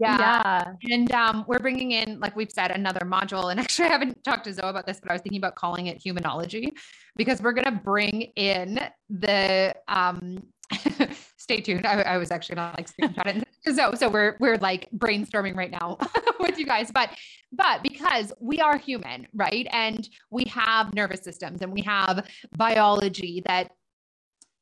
Yeah. 0.00 0.18
yeah. 0.18 0.72
And 0.90 1.12
um, 1.12 1.44
we're 1.46 1.58
bringing 1.58 1.92
in, 1.92 2.20
like 2.20 2.34
we've 2.34 2.50
said, 2.50 2.70
another 2.70 3.00
module. 3.00 3.50
And 3.50 3.60
actually, 3.64 3.88
I 3.88 3.92
haven't 3.92 4.24
talked 4.24 4.44
to 4.44 4.52
Zoe 4.52 4.68
about 4.68 4.86
this, 4.86 4.98
but 4.98 5.10
I 5.10 5.14
was 5.14 5.20
thinking 5.20 5.38
about 5.38 5.56
calling 5.56 5.88
it 5.88 6.02
humanology 6.02 6.70
because 7.16 7.42
we're 7.42 7.52
going 7.52 7.66
to 7.66 7.80
bring 7.84 8.22
in 8.34 8.80
the, 9.10 9.74
um, 9.88 10.42
stay 11.50 11.60
tuned. 11.60 11.84
I, 11.84 12.02
I, 12.02 12.16
was 12.16 12.30
actually 12.30 12.54
not 12.56 12.76
like 12.76 12.88
screenshotting. 12.88 13.42
so, 13.74 13.92
so 13.94 14.08
we're, 14.08 14.36
we're 14.38 14.56
like 14.58 14.88
brainstorming 14.96 15.56
right 15.56 15.70
now 15.70 15.98
with 16.40 16.58
you 16.58 16.64
guys, 16.64 16.92
but, 16.92 17.10
but 17.50 17.82
because 17.82 18.32
we 18.40 18.60
are 18.60 18.78
human, 18.78 19.26
right? 19.34 19.66
And 19.72 20.08
we 20.30 20.44
have 20.44 20.94
nervous 20.94 21.22
systems 21.22 21.60
and 21.62 21.72
we 21.72 21.82
have 21.82 22.28
biology 22.56 23.42
that 23.46 23.72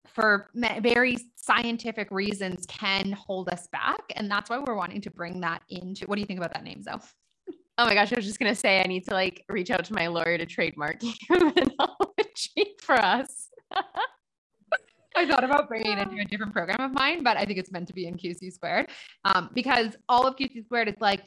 for 0.07 0.49
very 0.55 1.19
scientific 1.37 2.11
reasons 2.11 2.65
can 2.67 3.13
hold 3.13 3.51
us 3.51 3.67
back. 3.67 4.01
And 4.17 4.31
that's 4.31 4.49
why 4.49 4.59
we're 4.59 4.75
wanting 4.75 5.03
to 5.03 5.11
bring 5.11 5.43
that 5.43 5.63
into 5.69 6.07
what 6.07 6.17
do 6.17 6.23
you 6.23 6.27
think 6.27 6.39
about 6.39 6.55
that 6.55 6.65
name, 6.65 6.83
Zoe? 6.83 6.95
Oh 7.77 7.85
my 7.85 7.95
gosh, 7.95 8.13
I 8.13 8.17
was 8.17 8.25
just 8.25 8.41
gonna 8.41 8.55
say 8.55 8.81
I 8.81 8.87
need 8.89 9.05
to 9.05 9.15
like 9.15 9.45
reach 9.49 9.71
out 9.71 9.85
to 9.85 9.93
my 9.93 10.09
lawyer 10.09 10.37
to 10.39 10.47
trademark 10.47 11.01
humanology 11.31 12.81
for 12.81 12.97
us. 12.97 13.51
I 15.19 15.27
thought 15.27 15.43
about 15.43 15.67
bringing 15.67 15.91
it 15.91 15.99
into 15.99 16.21
a 16.21 16.25
different 16.25 16.53
program 16.53 16.81
of 16.81 16.93
mine, 16.93 17.25
but 17.25 17.37
I 17.37 17.45
think 17.45 17.59
it's 17.59 17.73
meant 17.73 17.89
to 17.89 17.93
be 17.93 18.07
in 18.07 18.17
QC 18.17 18.53
squared 18.53 18.89
um, 19.25 19.51
because 19.53 19.97
all 20.09 20.29
of 20.29 20.37
QC 20.37 20.65
squared 20.65 20.89
is 20.89 20.95
like 21.01 21.27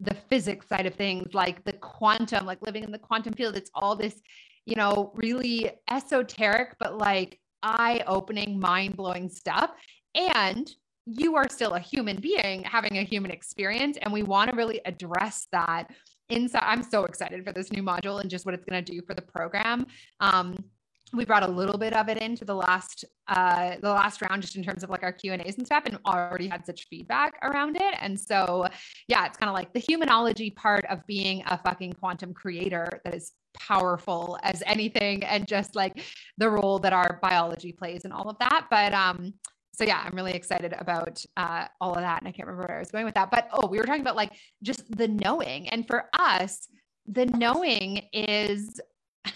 the 0.00 0.16
physics 0.28 0.66
side 0.66 0.86
of 0.86 0.94
things, 0.94 1.32
like 1.34 1.64
the 1.64 1.74
quantum, 1.74 2.46
like 2.46 2.60
living 2.62 2.82
in 2.82 2.90
the 2.90 2.98
quantum 2.98 3.34
field. 3.34 3.56
It's 3.56 3.70
all 3.74 3.94
this, 3.94 4.20
you 4.66 4.74
know, 4.74 5.12
really 5.14 5.70
esoteric, 5.88 6.74
but 6.80 6.98
like 6.98 7.38
eye 7.62 8.02
opening, 8.08 8.58
mind 8.58 8.96
blowing 8.96 9.28
stuff. 9.28 9.70
And 10.16 10.68
you 11.06 11.36
are 11.36 11.48
still 11.48 11.74
a 11.74 11.80
human 11.80 12.20
being 12.20 12.64
having 12.64 12.98
a 12.98 13.04
human 13.04 13.30
experience. 13.30 13.98
And 14.02 14.12
we 14.12 14.24
want 14.24 14.50
to 14.50 14.56
really 14.56 14.80
address 14.84 15.46
that 15.52 15.84
inside. 16.28 16.64
I'm 16.64 16.82
so 16.82 17.04
excited 17.04 17.44
for 17.44 17.52
this 17.52 17.70
new 17.70 17.84
module 17.84 18.20
and 18.20 18.28
just 18.28 18.44
what 18.44 18.54
it's 18.54 18.64
going 18.64 18.84
to 18.84 18.92
do 18.92 19.00
for 19.06 19.14
the 19.14 19.22
program. 19.22 19.86
Um, 20.18 20.64
we 21.12 21.24
brought 21.24 21.42
a 21.42 21.50
little 21.50 21.78
bit 21.78 21.92
of 21.94 22.08
it 22.08 22.18
into 22.18 22.44
the 22.44 22.54
last 22.54 23.04
uh 23.28 23.76
the 23.80 23.88
last 23.88 24.20
round 24.22 24.42
just 24.42 24.56
in 24.56 24.62
terms 24.62 24.82
of 24.82 24.90
like 24.90 25.02
our 25.02 25.12
q 25.12 25.32
and 25.32 25.42
a's 25.42 25.56
and 25.56 25.66
stuff 25.66 25.84
and 25.86 25.98
already 26.06 26.48
had 26.48 26.64
such 26.64 26.86
feedback 26.88 27.34
around 27.42 27.76
it. 27.76 27.94
And 28.00 28.18
so 28.18 28.66
yeah 29.08 29.26
it's 29.26 29.38
kind 29.38 29.48
of 29.48 29.54
like 29.54 29.72
the 29.72 29.80
humanology 29.80 30.54
part 30.54 30.84
of 30.86 31.06
being 31.06 31.42
a 31.46 31.58
fucking 31.58 31.94
quantum 31.94 32.34
creator 32.34 33.00
that 33.04 33.14
is 33.14 33.32
powerful 33.58 34.38
as 34.42 34.62
anything 34.66 35.24
and 35.24 35.46
just 35.46 35.74
like 35.74 36.02
the 36.36 36.48
role 36.48 36.78
that 36.78 36.92
our 36.92 37.18
biology 37.22 37.72
plays 37.72 38.04
and 38.04 38.12
all 38.12 38.28
of 38.28 38.38
that. 38.38 38.66
But 38.70 38.92
um 38.94 39.34
so 39.74 39.84
yeah 39.84 40.02
i'm 40.04 40.14
really 40.14 40.32
excited 40.32 40.74
about 40.76 41.24
uh, 41.36 41.66
all 41.80 41.94
of 41.94 42.00
that 42.00 42.20
and 42.20 42.26
i 42.26 42.32
can't 42.32 42.48
remember 42.48 42.66
where 42.66 42.78
i 42.78 42.80
was 42.80 42.90
going 42.90 43.04
with 43.04 43.14
that. 43.14 43.30
But 43.30 43.48
oh 43.52 43.66
we 43.66 43.78
were 43.78 43.84
talking 43.84 44.02
about 44.02 44.16
like 44.16 44.32
just 44.62 44.90
the 44.96 45.08
knowing. 45.08 45.68
And 45.68 45.86
for 45.86 46.06
us 46.18 46.68
the 47.06 47.26
knowing 47.26 48.02
is 48.12 48.80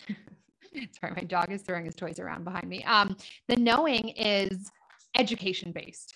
sorry, 1.01 1.13
my 1.15 1.25
dog 1.25 1.53
is 1.53 1.63
throwing 1.63 1.85
his 1.85 1.95
toys 1.95 2.19
around 2.19 2.45
behind 2.45 2.69
me. 2.69 2.85
Um, 2.85 3.17
the 3.49 3.57
knowing 3.57 4.11
is 4.11 4.71
education 5.19 5.73
based, 5.73 6.15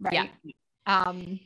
right? 0.00 0.30
Yeah. 0.44 0.52
Um, 0.86 1.40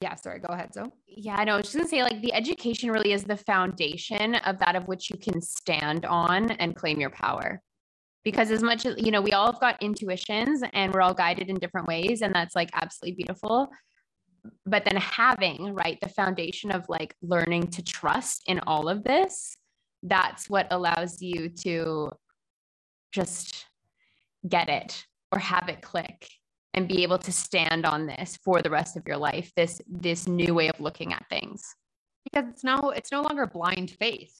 yeah, 0.00 0.14
sorry, 0.14 0.38
go 0.38 0.52
ahead. 0.52 0.72
So, 0.72 0.92
yeah, 1.06 1.36
I 1.36 1.44
know. 1.44 1.54
I 1.54 1.56
was 1.56 1.66
just 1.66 1.76
gonna 1.76 1.88
say, 1.88 2.02
like, 2.02 2.22
the 2.22 2.32
education 2.32 2.90
really 2.90 3.12
is 3.12 3.24
the 3.24 3.36
foundation 3.36 4.36
of 4.36 4.58
that 4.60 4.76
of 4.76 4.86
which 4.86 5.10
you 5.10 5.16
can 5.16 5.40
stand 5.40 6.04
on 6.04 6.52
and 6.52 6.76
claim 6.76 7.00
your 7.00 7.10
power. 7.10 7.60
Because 8.24 8.50
as 8.50 8.62
much 8.62 8.86
as 8.86 8.94
you 8.98 9.10
know, 9.10 9.20
we 9.20 9.32
all 9.32 9.46
have 9.46 9.60
got 9.60 9.82
intuitions 9.82 10.62
and 10.72 10.92
we're 10.92 11.00
all 11.00 11.14
guided 11.14 11.48
in 11.48 11.56
different 11.56 11.88
ways, 11.88 12.22
and 12.22 12.32
that's 12.34 12.54
like 12.54 12.70
absolutely 12.74 13.16
beautiful. 13.16 13.68
But 14.64 14.84
then 14.84 14.96
having 14.96 15.74
right 15.74 15.98
the 16.00 16.08
foundation 16.08 16.70
of 16.70 16.84
like 16.88 17.14
learning 17.20 17.68
to 17.68 17.82
trust 17.82 18.42
in 18.46 18.60
all 18.60 18.88
of 18.88 19.02
this 19.02 19.56
that's 20.02 20.48
what 20.48 20.66
allows 20.70 21.20
you 21.20 21.48
to 21.48 22.10
just 23.12 23.66
get 24.48 24.68
it 24.68 25.04
or 25.32 25.38
have 25.38 25.68
it 25.68 25.82
click 25.82 26.28
and 26.74 26.86
be 26.86 27.02
able 27.02 27.18
to 27.18 27.32
stand 27.32 27.84
on 27.84 28.06
this 28.06 28.38
for 28.44 28.62
the 28.62 28.70
rest 28.70 28.96
of 28.96 29.02
your 29.06 29.16
life 29.16 29.50
this 29.56 29.80
this 29.88 30.28
new 30.28 30.54
way 30.54 30.68
of 30.68 30.80
looking 30.80 31.12
at 31.12 31.28
things. 31.28 31.62
Because 32.24 32.48
it's 32.50 32.64
no 32.64 32.90
it's 32.90 33.12
no 33.12 33.22
longer 33.22 33.46
blind 33.46 33.90
faith. 33.90 34.34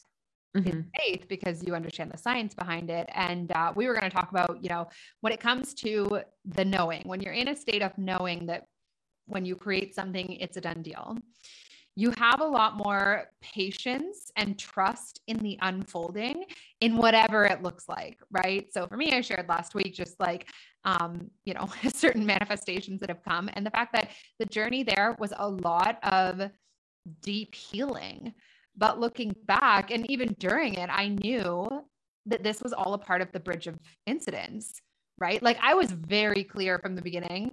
Mm-hmm. 0.56 0.80
faith 0.98 1.28
because 1.28 1.62
you 1.62 1.74
understand 1.74 2.10
the 2.10 2.16
science 2.16 2.54
behind 2.54 2.88
it. 2.88 3.06
And 3.12 3.52
uh, 3.52 3.70
we 3.76 3.86
were 3.86 3.92
going 3.92 4.10
to 4.10 4.16
talk 4.16 4.30
about 4.30 4.58
you 4.62 4.70
know 4.70 4.88
when 5.20 5.32
it 5.32 5.40
comes 5.40 5.74
to 5.74 6.20
the 6.44 6.64
knowing 6.64 7.02
when 7.04 7.20
you're 7.20 7.34
in 7.34 7.48
a 7.48 7.56
state 7.56 7.82
of 7.82 7.96
knowing 7.98 8.46
that 8.46 8.64
when 9.26 9.44
you 9.44 9.54
create 9.54 9.94
something 9.94 10.32
it's 10.32 10.56
a 10.56 10.60
done 10.60 10.82
deal 10.82 11.18
you 11.98 12.12
have 12.16 12.40
a 12.40 12.44
lot 12.44 12.76
more 12.76 13.24
patience 13.42 14.30
and 14.36 14.56
trust 14.56 15.20
in 15.26 15.36
the 15.38 15.58
unfolding 15.62 16.44
in 16.80 16.96
whatever 16.96 17.44
it 17.44 17.60
looks 17.60 17.88
like 17.88 18.18
right? 18.30 18.72
So 18.72 18.86
for 18.86 18.96
me 18.96 19.12
i 19.12 19.20
shared 19.20 19.48
last 19.48 19.74
week 19.74 19.94
just 19.94 20.18
like 20.20 20.46
um 20.84 21.28
you 21.44 21.54
know 21.54 21.68
certain 21.92 22.24
manifestations 22.24 23.00
that 23.00 23.08
have 23.08 23.24
come 23.24 23.50
and 23.54 23.66
the 23.66 23.70
fact 23.70 23.92
that 23.94 24.10
the 24.38 24.46
journey 24.46 24.84
there 24.84 25.16
was 25.18 25.32
a 25.36 25.48
lot 25.48 25.98
of 26.04 26.50
deep 27.20 27.54
healing. 27.54 28.32
But 28.76 29.00
looking 29.00 29.34
back 29.46 29.90
and 29.90 30.08
even 30.08 30.36
during 30.38 30.74
it 30.74 30.88
i 30.92 31.08
knew 31.08 31.68
that 32.26 32.44
this 32.44 32.62
was 32.62 32.72
all 32.72 32.94
a 32.94 32.98
part 32.98 33.22
of 33.22 33.32
the 33.32 33.40
bridge 33.40 33.66
of 33.66 33.76
incidents 34.06 34.80
right? 35.20 35.42
Like 35.42 35.58
i 35.60 35.74
was 35.74 35.90
very 35.90 36.44
clear 36.44 36.78
from 36.78 36.94
the 36.94 37.02
beginning 37.02 37.50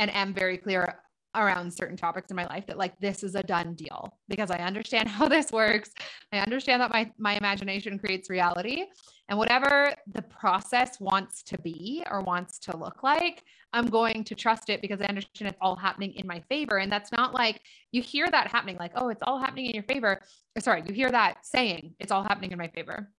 and 0.00 0.12
am 0.12 0.34
very 0.34 0.58
clear 0.58 0.98
around 1.34 1.72
certain 1.72 1.96
topics 1.96 2.30
in 2.30 2.36
my 2.36 2.46
life 2.46 2.66
that 2.66 2.78
like 2.78 2.98
this 3.00 3.22
is 3.22 3.34
a 3.34 3.42
done 3.42 3.74
deal 3.74 4.18
because 4.28 4.50
I 4.50 4.58
understand 4.58 5.08
how 5.16 5.28
this 5.28 5.52
works. 5.52 5.90
I 6.32 6.38
understand 6.38 6.82
that 6.82 6.92
my 6.92 7.10
my 7.18 7.34
imagination 7.34 7.98
creates 7.98 8.30
reality 8.30 8.84
and 9.28 9.38
whatever 9.38 9.94
the 10.12 10.22
process 10.22 11.00
wants 11.00 11.42
to 11.44 11.58
be 11.58 12.04
or 12.10 12.20
wants 12.20 12.58
to 12.58 12.76
look 12.76 13.02
like, 13.02 13.42
I'm 13.72 13.86
going 13.86 14.22
to 14.24 14.34
trust 14.34 14.68
it 14.68 14.82
because 14.82 15.00
I 15.00 15.06
understand 15.06 15.48
it's 15.48 15.58
all 15.62 15.76
happening 15.76 16.12
in 16.14 16.26
my 16.26 16.40
favor 16.48 16.78
and 16.78 16.92
that's 16.92 17.10
not 17.10 17.32
like 17.32 17.60
you 17.92 18.02
hear 18.02 18.28
that 18.30 18.48
happening 18.48 18.76
like 18.78 18.92
oh 18.96 19.08
it's 19.08 19.22
all 19.22 19.38
happening 19.38 19.66
in 19.66 19.74
your 19.74 19.84
favor. 19.84 20.20
Uh, 20.56 20.60
sorry, 20.60 20.82
you 20.86 20.94
hear 20.94 21.10
that 21.10 21.44
saying 21.44 21.94
it's 21.98 22.12
all 22.12 22.22
happening 22.22 22.52
in 22.52 22.58
my 22.58 22.68
favor 22.68 23.10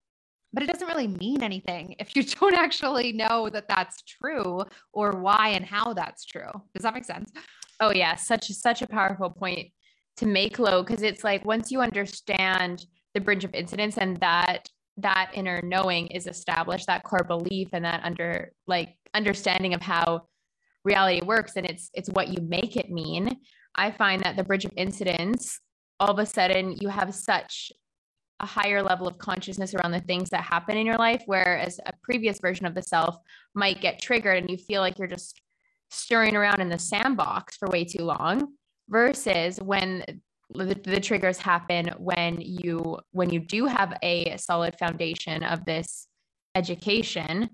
but 0.56 0.62
it 0.62 0.72
doesn't 0.72 0.88
really 0.88 1.06
mean 1.06 1.42
anything 1.42 1.94
if 1.98 2.16
you 2.16 2.22
don't 2.40 2.54
actually 2.54 3.12
know 3.12 3.50
that 3.50 3.68
that's 3.68 4.02
true 4.02 4.62
or 4.92 5.10
why 5.12 5.48
and 5.50 5.66
how 5.66 5.92
that's 5.92 6.24
true. 6.24 6.50
Does 6.74 6.82
that 6.82 6.94
make 6.94 7.04
sense? 7.04 7.30
Oh 7.80 7.92
yeah, 7.92 8.14
such 8.16 8.48
such 8.48 8.82
a 8.82 8.86
powerful 8.86 9.30
point 9.30 9.70
to 10.16 10.26
make 10.26 10.58
Lo 10.58 10.82
because 10.82 11.02
it's 11.02 11.24
like 11.24 11.44
once 11.44 11.70
you 11.70 11.80
understand 11.80 12.86
the 13.14 13.20
bridge 13.20 13.44
of 13.44 13.54
incidents 13.54 13.98
and 13.98 14.16
that 14.18 14.68
that 14.98 15.30
inner 15.34 15.60
knowing 15.62 16.06
is 16.08 16.26
established, 16.26 16.86
that 16.86 17.04
core 17.04 17.24
belief 17.24 17.68
and 17.72 17.84
that 17.84 18.02
under 18.02 18.52
like 18.66 18.96
understanding 19.14 19.74
of 19.74 19.82
how 19.82 20.22
reality 20.84 21.20
works 21.24 21.52
and 21.56 21.66
it's 21.66 21.90
it's 21.94 22.08
what 22.10 22.28
you 22.28 22.38
make 22.46 22.76
it 22.76 22.90
mean. 22.90 23.36
I 23.74 23.90
find 23.90 24.22
that 24.22 24.36
the 24.36 24.44
bridge 24.44 24.64
of 24.64 24.72
incidents, 24.76 25.60
all 26.00 26.10
of 26.10 26.18
a 26.18 26.26
sudden 26.26 26.76
you 26.80 26.88
have 26.88 27.14
such 27.14 27.72
a 28.40 28.46
higher 28.46 28.82
level 28.82 29.06
of 29.06 29.18
consciousness 29.18 29.74
around 29.74 29.92
the 29.92 30.00
things 30.00 30.30
that 30.30 30.42
happen 30.42 30.76
in 30.76 30.86
your 30.86 30.98
life, 30.98 31.22
whereas 31.26 31.80
a 31.86 31.92
previous 32.02 32.38
version 32.38 32.66
of 32.66 32.74
the 32.74 32.82
self 32.82 33.16
might 33.54 33.80
get 33.80 34.00
triggered 34.00 34.38
and 34.38 34.50
you 34.50 34.56
feel 34.56 34.80
like 34.80 34.98
you're 34.98 35.08
just 35.08 35.40
stirring 35.96 36.36
around 36.36 36.60
in 36.60 36.68
the 36.68 36.78
sandbox 36.78 37.56
for 37.56 37.68
way 37.68 37.84
too 37.84 38.04
long 38.04 38.52
versus 38.88 39.60
when 39.60 40.04
the, 40.50 40.80
the, 40.84 41.00
triggers 41.00 41.38
happen 41.38 41.88
when 41.98 42.40
you 42.40 42.98
when 43.10 43.30
you 43.30 43.40
do 43.40 43.66
have 43.66 43.98
a 44.02 44.36
solid 44.36 44.76
foundation 44.78 45.42
of 45.42 45.64
this 45.64 46.06
education 46.54 47.50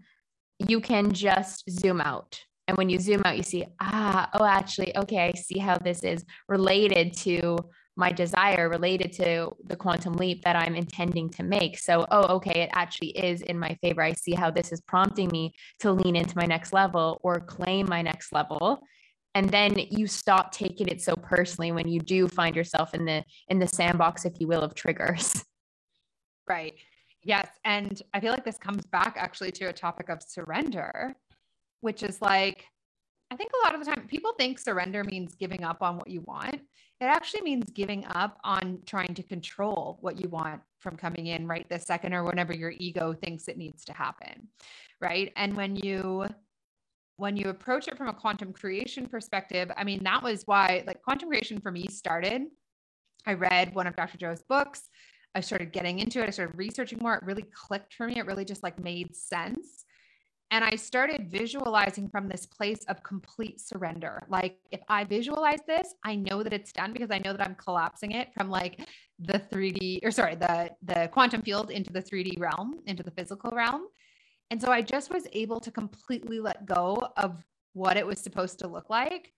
you 0.59 0.81
can 0.81 1.11
just 1.13 1.65
zoom 1.71 2.01
out. 2.01 2.39
And 2.69 2.77
when 2.77 2.89
you 2.89 2.99
zoom 2.99 3.23
out 3.25 3.37
you 3.37 3.43
see 3.43 3.65
ah 3.81 4.29
oh 4.35 4.45
actually 4.45 4.97
okay 4.97 5.27
i 5.29 5.33
see 5.33 5.59
how 5.59 5.79
this 5.79 6.03
is 6.05 6.25
related 6.49 7.13
to 7.19 7.57
my 7.97 8.11
desire 8.11 8.69
related 8.69 9.13
to 9.13 9.51
the 9.65 9.77
quantum 9.77 10.15
leap 10.15 10.43
that 10.45 10.57
I'm 10.57 10.75
intending 10.75 11.29
to 11.31 11.43
make. 11.43 11.79
So, 11.79 12.07
oh, 12.11 12.37
okay, 12.37 12.63
it 12.63 12.71
actually 12.73 13.11
is 13.11 13.43
in 13.43 13.59
my 13.59 13.77
favor. 13.83 14.03
I 14.03 14.13
see 14.13 14.33
how 14.33 14.51
this 14.51 14.73
is 14.73 14.81
prompting 14.81 15.29
me 15.29 15.53
to 15.81 15.93
lean 15.93 16.17
into 16.17 16.37
my 16.37 16.47
next 16.47 16.73
level 16.73 17.21
or 17.23 17.41
claim 17.41 17.87
my 17.89 18.01
next 18.01 18.33
level. 18.33 18.83
And 19.35 19.49
then 19.49 19.75
you 19.91 20.07
stop 20.07 20.53
taking 20.53 20.89
it 20.89 21.03
so 21.03 21.15
personally 21.17 21.73
when 21.73 21.89
you 21.89 22.01
do 22.01 22.29
find 22.29 22.55
yourself 22.55 22.95
in 22.95 23.05
the 23.05 23.25
in 23.49 23.59
the 23.59 23.67
sandbox, 23.67 24.25
if 24.25 24.35
you 24.41 24.47
will, 24.47 24.63
of 24.63 24.75
triggers. 24.75 25.45
Right. 26.49 26.75
Yes. 27.23 27.47
And 27.65 28.03
I 28.13 28.19
feel 28.19 28.33
like 28.33 28.45
this 28.45 28.59
comes 28.59 28.85
back 28.85 29.15
actually 29.17 29.53
to 29.53 29.67
a 29.67 29.73
topic 29.73 30.09
of 30.09 30.21
surrender, 30.21 31.15
which 31.81 32.03
is 32.03 32.21
like, 32.21 32.67
I 33.33 33.37
think 33.37 33.51
a 33.53 33.65
lot 33.67 33.75
of 33.75 33.85
the 33.85 33.91
time 33.91 34.07
people 34.07 34.33
think 34.39 34.59
surrender 34.59 35.05
means 35.05 35.35
giving 35.35 35.65
up 35.65 35.83
on 35.83 35.97
what 35.97 36.09
you 36.09 36.21
want 36.23 36.61
it 37.01 37.07
actually 37.07 37.43
means 37.43 37.69
giving 37.71 38.05
up 38.15 38.39
on 38.45 38.79
trying 38.87 39.13
to 39.15 39.25
control 39.25 39.99
what 40.03 40.21
you 40.21 40.29
want 40.29 40.61
from 40.79 40.97
coming 40.97 41.27
in 41.29 41.49
right 41.49 41.69
this 41.69 41.85
second 41.85 42.15
or 42.15 42.23
whenever 42.25 42.55
your 42.55 42.73
ego 42.79 43.13
thinks 43.13 43.49
it 43.49 43.57
needs 43.57 43.85
to 43.85 43.93
happen 43.93 44.49
right 45.01 45.33
and 45.37 45.57
when 45.57 45.75
you 45.75 46.27
when 47.17 47.37
you 47.37 47.51
approach 47.51 47.89
it 47.89 47.97
from 47.97 48.09
a 48.09 48.13
quantum 48.13 48.53
creation 48.53 49.07
perspective, 49.07 49.71
I 49.77 49.85
mean, 49.85 50.03
that 50.03 50.23
was 50.23 50.43
why 50.47 50.83
like 50.87 51.03
quantum 51.03 51.29
creation 51.29 51.61
for 51.61 51.71
me 51.71 51.87
started. 51.87 52.43
I 53.27 53.35
read 53.35 53.75
one 53.75 53.87
of 53.87 53.95
Dr. 53.95 54.19
Joe's 54.19 54.43
books. 54.43 54.89
I 55.35 55.41
started 55.41 55.73
getting 55.73 56.01
into 56.01 56.21
it. 56.21 56.27
I 56.27 56.31
started 56.31 56.59
researching 56.59 56.99
more. 57.01 57.15
It 57.15 57.23
really 57.23 57.45
clicked 57.55 57.95
for 57.95 58.07
me. 58.07 58.19
It 58.19 58.27
really 58.27 58.45
just 58.45 58.63
like 58.63 58.79
made 58.83 59.15
sense. 59.15 59.85
And 60.53 60.63
I 60.63 60.77
started 60.77 61.31
visualizing 61.31 62.11
from 62.11 62.29
this 62.29 62.45
place 62.45 62.85
of 62.85 63.03
complete 63.03 63.59
surrender. 63.59 64.23
Like, 64.29 64.59
if 64.71 64.81
I 64.87 65.03
visualize 65.03 65.61
this, 65.67 65.95
I 66.05 66.15
know 66.15 66.43
that 66.43 66.53
it's 66.53 66.73
done 66.73 66.93
because 66.93 67.11
I 67.11 67.19
know 67.21 67.33
that 67.33 67.41
I'm 67.41 67.55
collapsing 67.55 68.13
it 68.13 68.35
from 68.35 68.51
like 68.51 68.87
the 69.19 69.41
3D 69.51 70.01
or 70.05 70.11
sorry, 70.11 70.35
the 70.35 70.71
the 70.83 71.09
quantum 71.11 71.41
field 71.41 71.71
into 71.71 71.91
the 71.91 72.03
3D 72.03 72.39
realm, 72.39 72.81
into 72.87 73.03
the 73.03 73.11
physical 73.13 73.51
realm. 73.51 73.87
And 74.51 74.61
so 74.61 74.71
I 74.71 74.83
just 74.83 75.11
was 75.11 75.27
able 75.33 75.59
to 75.59 75.71
completely 75.71 76.39
let 76.39 76.67
go 76.67 77.03
of 77.17 77.43
what 77.73 77.97
it 77.97 78.07
was 78.07 78.21
supposed 78.21 78.59
to 78.59 78.69
look 78.69 78.91
like. 78.91 79.33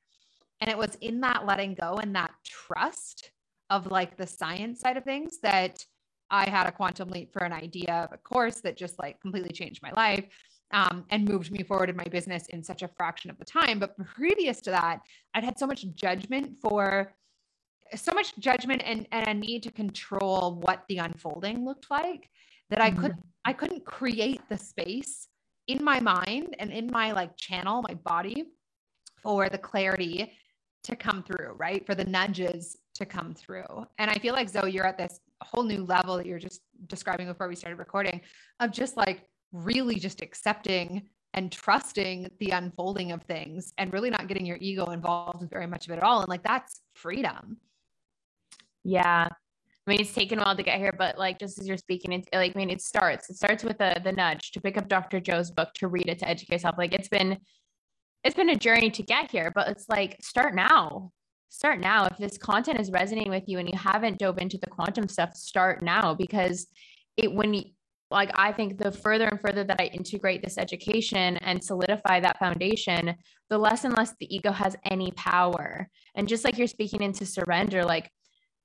And 0.60 0.68
it 0.68 0.76
was 0.76 0.96
in 1.00 1.20
that 1.20 1.46
letting 1.46 1.74
go 1.74 1.98
and 2.02 2.12
that 2.16 2.32
trust 2.44 3.30
of 3.70 3.86
like 3.86 4.16
the 4.16 4.26
science 4.26 4.80
side 4.80 4.96
of 4.96 5.04
things 5.04 5.38
that 5.44 5.84
I 6.28 6.50
had 6.50 6.66
a 6.66 6.72
quantum 6.72 7.10
leap 7.10 7.32
for 7.32 7.44
an 7.44 7.52
idea 7.52 7.92
of 7.92 8.12
a 8.12 8.18
course 8.18 8.60
that 8.62 8.76
just 8.76 8.98
like 8.98 9.20
completely 9.20 9.52
changed 9.52 9.80
my 9.80 9.92
life 9.92 10.26
um, 10.72 11.04
and 11.10 11.28
moved 11.28 11.50
me 11.50 11.62
forward 11.62 11.90
in 11.90 11.96
my 11.96 12.04
business 12.04 12.46
in 12.48 12.62
such 12.62 12.82
a 12.82 12.88
fraction 12.88 13.30
of 13.30 13.38
the 13.38 13.44
time. 13.44 13.78
But 13.78 13.96
previous 14.04 14.60
to 14.62 14.70
that, 14.70 15.00
I'd 15.34 15.44
had 15.44 15.58
so 15.58 15.66
much 15.66 15.86
judgment 15.94 16.56
for 16.60 17.12
so 17.94 18.12
much 18.12 18.36
judgment 18.38 18.82
and, 18.84 19.06
and 19.12 19.28
a 19.28 19.34
need 19.34 19.62
to 19.62 19.70
control 19.70 20.60
what 20.62 20.84
the 20.88 20.98
unfolding 20.98 21.64
looked 21.64 21.90
like 21.90 22.28
that 22.70 22.80
I 22.80 22.90
could 22.90 23.12
mm-hmm. 23.12 23.20
I 23.44 23.52
couldn't 23.52 23.84
create 23.84 24.40
the 24.48 24.56
space 24.56 25.28
in 25.68 25.84
my 25.84 26.00
mind 26.00 26.56
and 26.58 26.72
in 26.72 26.90
my 26.90 27.12
like 27.12 27.36
channel, 27.36 27.82
my 27.82 27.94
body 27.94 28.44
for 29.22 29.48
the 29.48 29.58
clarity 29.58 30.32
to 30.84 30.96
come 30.96 31.22
through, 31.22 31.54
right? 31.56 31.84
For 31.86 31.94
the 31.94 32.04
nudges 32.04 32.76
to 32.94 33.06
come 33.06 33.34
through. 33.34 33.86
And 33.98 34.10
I 34.10 34.14
feel 34.14 34.34
like 34.34 34.48
Zoe, 34.48 34.70
you're 34.70 34.86
at 34.86 34.98
this 34.98 35.20
whole 35.42 35.62
new 35.62 35.84
level 35.84 36.16
that 36.16 36.26
you're 36.26 36.38
just 36.38 36.60
describing 36.86 37.26
before 37.26 37.48
we 37.48 37.56
started 37.56 37.78
recording 37.78 38.20
of 38.60 38.70
just 38.70 38.96
like 38.96 39.22
really 39.54 39.94
just 39.94 40.20
accepting 40.20 41.08
and 41.32 41.50
trusting 41.50 42.28
the 42.38 42.50
unfolding 42.50 43.12
of 43.12 43.22
things 43.22 43.72
and 43.78 43.92
really 43.92 44.10
not 44.10 44.28
getting 44.28 44.44
your 44.44 44.58
ego 44.60 44.86
involved 44.90 45.42
in 45.42 45.48
very 45.48 45.66
much 45.66 45.86
of 45.86 45.92
it 45.92 45.96
at 45.96 46.02
all. 46.02 46.20
And 46.20 46.28
like 46.28 46.42
that's 46.42 46.80
freedom. 46.94 47.58
Yeah. 48.82 49.28
I 49.86 49.90
mean, 49.90 50.00
it's 50.00 50.14
taken 50.14 50.38
a 50.38 50.42
while 50.42 50.56
to 50.56 50.62
get 50.62 50.78
here, 50.78 50.94
but 50.96 51.18
like 51.18 51.38
just 51.38 51.58
as 51.58 51.68
you're 51.68 51.76
speaking, 51.76 52.12
it 52.12 52.28
like 52.32 52.52
I 52.54 52.58
mean, 52.58 52.70
it 52.70 52.80
starts. 52.80 53.30
It 53.30 53.36
starts 53.36 53.64
with 53.64 53.78
the 53.78 54.00
the 54.02 54.12
nudge 54.12 54.52
to 54.52 54.60
pick 54.60 54.76
up 54.76 54.88
Dr. 54.88 55.20
Joe's 55.20 55.50
book, 55.50 55.72
to 55.74 55.88
read 55.88 56.08
it, 56.08 56.18
to 56.20 56.28
educate 56.28 56.54
yourself. 56.54 56.76
Like 56.78 56.94
it's 56.94 57.08
been 57.08 57.38
it's 58.22 58.36
been 58.36 58.50
a 58.50 58.56
journey 58.56 58.90
to 58.90 59.02
get 59.02 59.30
here, 59.30 59.52
but 59.54 59.68
it's 59.68 59.88
like 59.88 60.16
start 60.22 60.54
now. 60.54 61.10
Start 61.50 61.80
now. 61.80 62.06
If 62.06 62.16
this 62.16 62.38
content 62.38 62.80
is 62.80 62.90
resonating 62.90 63.30
with 63.30 63.44
you 63.46 63.58
and 63.58 63.68
you 63.68 63.78
haven't 63.78 64.18
dove 64.18 64.38
into 64.38 64.58
the 64.58 64.66
quantum 64.66 65.08
stuff, 65.08 65.34
start 65.34 65.82
now 65.82 66.14
because 66.14 66.66
it 67.16 67.32
when 67.32 67.52
like 68.14 68.30
I 68.34 68.52
think 68.52 68.78
the 68.78 68.92
further 68.92 69.26
and 69.26 69.40
further 69.40 69.64
that 69.64 69.80
I 69.80 69.86
integrate 69.86 70.42
this 70.42 70.56
education 70.56 71.36
and 71.38 71.62
solidify 71.62 72.20
that 72.20 72.38
foundation, 72.38 73.14
the 73.50 73.58
less 73.58 73.84
and 73.84 73.94
less 73.94 74.14
the 74.18 74.34
ego 74.34 74.52
has 74.52 74.76
any 74.84 75.10
power. 75.12 75.88
And 76.14 76.28
just 76.28 76.44
like 76.44 76.56
you're 76.56 76.66
speaking 76.66 77.02
into 77.02 77.26
surrender, 77.26 77.84
like 77.84 78.10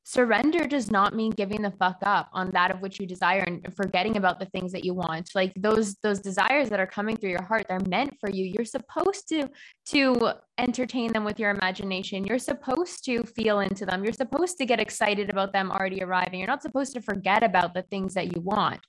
surrender 0.03 0.65
does 0.65 0.89
not 0.89 1.15
mean 1.15 1.29
giving 1.32 1.62
the 1.62 1.70
fuck 1.70 1.98
up 2.03 2.29
on 2.34 2.50
that 2.51 2.72
of 2.72 2.82
which 2.82 3.00
you 3.00 3.06
desire 3.06 3.44
and 3.46 3.68
forgetting 3.75 4.18
about 4.18 4.39
the 4.39 4.46
things 4.48 4.72
that 4.72 4.84
you 4.84 4.94
want. 4.94 5.29
Like 5.36 5.53
those 5.56 5.96
those 6.01 6.20
desires 6.20 6.70
that 6.70 6.79
are 6.79 6.88
coming 6.88 7.18
through 7.18 7.32
your 7.32 7.44
heart 7.44 7.65
they're 7.68 7.79
meant 7.82 8.15
for 8.20 8.29
you. 8.29 8.46
You're 8.46 8.65
supposed 8.65 9.27
to 9.29 9.48
to 9.88 10.34
entertain 10.58 11.13
them 11.13 11.24
with 11.24 11.39
your 11.39 11.51
imagination. 11.51 12.25
You're 12.25 12.39
supposed 12.39 13.03
to 13.06 13.24
feel 13.24 13.60
into 13.60 13.86
them. 13.86 14.03
You're 14.03 14.13
supposed 14.13 14.58
to 14.58 14.65
get 14.65 14.79
excited 14.79 15.29
about 15.29 15.53
them 15.53 15.72
already 15.72 16.01
arriving. 16.01 16.39
You're 16.39 16.48
not 16.48 16.63
supposed 16.63 16.94
to 16.94 17.01
forget 17.01 17.44
about 17.44 17.74
the 17.74 17.84
things 17.84 18.13
that 18.15 18.36
you 18.36 18.41
want 18.41 18.79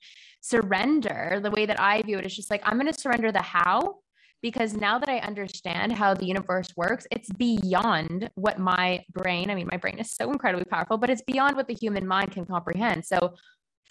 surrender 0.41 1.39
the 1.41 1.51
way 1.51 1.65
that 1.65 1.79
i 1.79 2.01
view 2.01 2.17
it 2.17 2.25
is 2.25 2.35
just 2.35 2.51
like 2.51 2.61
i'm 2.65 2.79
going 2.79 2.91
to 2.91 2.99
surrender 2.99 3.31
the 3.31 3.41
how 3.41 3.95
because 4.41 4.73
now 4.73 4.97
that 4.97 5.09
I 5.09 5.19
understand 5.19 5.91
how 5.91 6.13
the 6.13 6.25
universe 6.25 6.69
works, 6.75 7.05
it's 7.11 7.29
beyond 7.29 8.29
what 8.35 8.59
my 8.59 9.03
brain, 9.11 9.49
I 9.49 9.55
mean, 9.55 9.67
my 9.71 9.77
brain 9.77 9.99
is 9.99 10.13
so 10.13 10.31
incredibly 10.31 10.65
powerful, 10.65 10.97
but 10.97 11.09
it's 11.09 11.21
beyond 11.21 11.55
what 11.55 11.67
the 11.67 11.75
human 11.75 12.07
mind 12.07 12.31
can 12.31 12.45
comprehend. 12.45 13.05
So 13.05 13.35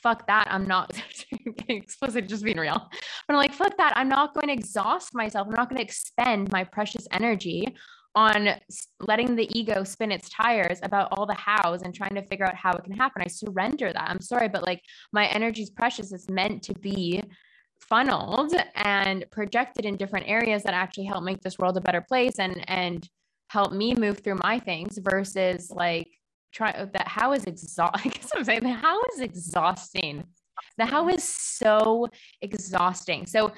fuck 0.03 0.27
that. 0.27 0.49
I'm 0.51 0.67
not 0.67 1.01
explicit, 1.69 2.29
just 2.29 2.45
being 2.45 2.59
real. 2.59 2.89
But 3.29 3.35
I'm 3.35 3.37
like, 3.37 3.55
fuck 3.55 3.77
that. 3.77 3.93
I'm 3.97 4.09
not 4.09 4.35
going 4.35 4.49
to 4.49 4.53
exhaust 4.53 5.15
myself. 5.15 5.47
I'm 5.47 5.55
not 5.55 5.69
going 5.69 5.79
to 5.79 5.85
expend 5.85 6.51
my 6.51 6.65
precious 6.65 7.07
energy 7.13 7.77
on 8.15 8.51
letting 9.01 9.37
the 9.37 9.49
ego 9.57 9.85
spin 9.85 10.11
its 10.11 10.29
tires 10.29 10.81
about 10.83 11.09
all 11.13 11.27
the 11.27 11.35
hows 11.35 11.83
and 11.83 11.95
trying 11.95 12.15
to 12.15 12.23
figure 12.23 12.45
out 12.45 12.55
how 12.55 12.73
it 12.73 12.83
can 12.85 12.93
happen. 12.93 13.23
I 13.23 13.29
surrender 13.29 13.93
that. 13.93 14.11
I'm 14.11 14.21
sorry, 14.21 14.49
but 14.49 14.65
like 14.65 14.83
my 15.13 15.27
energy 15.27 15.63
is 15.63 15.71
precious. 15.71 16.13
It's 16.13 16.29
meant 16.29 16.63
to 16.65 16.75
be 16.75 17.23
funneled 17.81 18.55
and 18.75 19.25
projected 19.31 19.85
in 19.85 19.97
different 19.97 20.29
areas 20.29 20.63
that 20.65 20.75
actually 20.75 21.05
help 21.05 21.25
make 21.25 21.41
this 21.41 21.59
world 21.59 21.77
a 21.77 21.81
better 21.81 22.01
place 22.01 22.39
and 22.39 22.65
and 22.69 23.09
help 23.49 23.73
me 23.73 23.95
move 23.95 24.21
through 24.21 24.39
my 24.43 24.59
things 24.59 24.99
versus 24.99 25.71
like 25.71 26.07
try 26.53 26.73
that 26.93 27.09
how 27.09 27.33
is 27.33 27.45
exhaust 27.45 27.93
I 28.05 28.09
guess 28.09 28.31
I'm 28.35 28.45
saying 28.45 28.65
how 28.65 29.01
is 29.15 29.21
exhausting. 29.21 30.25
The 30.79 30.87
how 30.87 31.03
mm-hmm. 31.03 31.17
is 31.17 31.25
so 31.25 32.09
exhausting. 32.41 33.27
So 33.27 33.53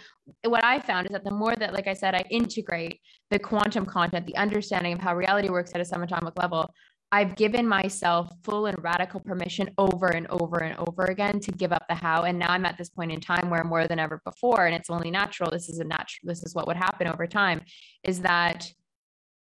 what 0.45 0.65
I 0.65 0.81
found 0.81 1.07
is 1.07 1.13
that 1.13 1.25
the 1.25 1.31
more 1.31 1.55
that, 1.57 1.73
like 1.73 1.87
I 1.87 1.95
said, 1.95 2.15
I 2.15 2.25
integrate 2.31 3.01
the 3.31 3.39
quantum 3.39 3.87
content, 3.87 4.27
the 4.27 4.37
understanding 4.37 4.93
of 4.93 5.01
how 5.01 5.17
reality 5.17 5.49
works 5.51 5.73
at 5.75 5.81
a 5.81 5.85
subatomic 5.85 6.33
level, 6.37 6.73
I've 7.15 7.37
given 7.37 7.69
myself 7.69 8.33
full 8.43 8.67
and 8.67 8.83
radical 8.83 9.21
permission 9.21 9.69
over 9.77 10.09
and 10.09 10.27
over 10.29 10.61
and 10.61 10.79
over 10.79 11.05
again 11.05 11.41
to 11.41 11.53
give 11.53 11.71
up 11.71 11.85
the 11.87 11.95
how. 11.95 12.23
And 12.23 12.39
now 12.39 12.51
I'm 12.51 12.65
at 12.65 12.79
this 12.79 12.89
point 12.89 13.13
in 13.13 13.21
time 13.21 13.51
where 13.51 13.63
more 13.65 13.87
than 13.87 13.99
ever 13.99 14.23
before, 14.25 14.65
and 14.65 14.75
it's 14.75 14.89
only 14.89 15.11
natural. 15.11 15.51
This 15.51 15.69
is 15.69 15.79
a 15.79 15.85
natural, 15.85 16.29
this 16.29 16.43
is 16.43 16.55
what 16.55 16.67
would 16.67 16.79
happen 16.79 17.07
over 17.07 17.27
time 17.27 17.61
is 18.03 18.21
that 18.23 18.67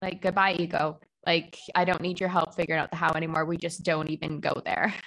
like 0.03 0.21
goodbye, 0.21 0.55
ego. 0.59 0.99
Like 1.25 1.57
I 1.77 1.85
don't 1.85 2.03
need 2.03 2.19
your 2.19 2.29
help 2.29 2.55
figuring 2.55 2.81
out 2.81 2.91
the 2.91 2.97
how 2.97 3.13
anymore. 3.13 3.45
We 3.45 3.57
just 3.57 3.85
don't 3.85 4.11
even 4.11 4.41
go 4.41 4.61
there. 4.65 4.93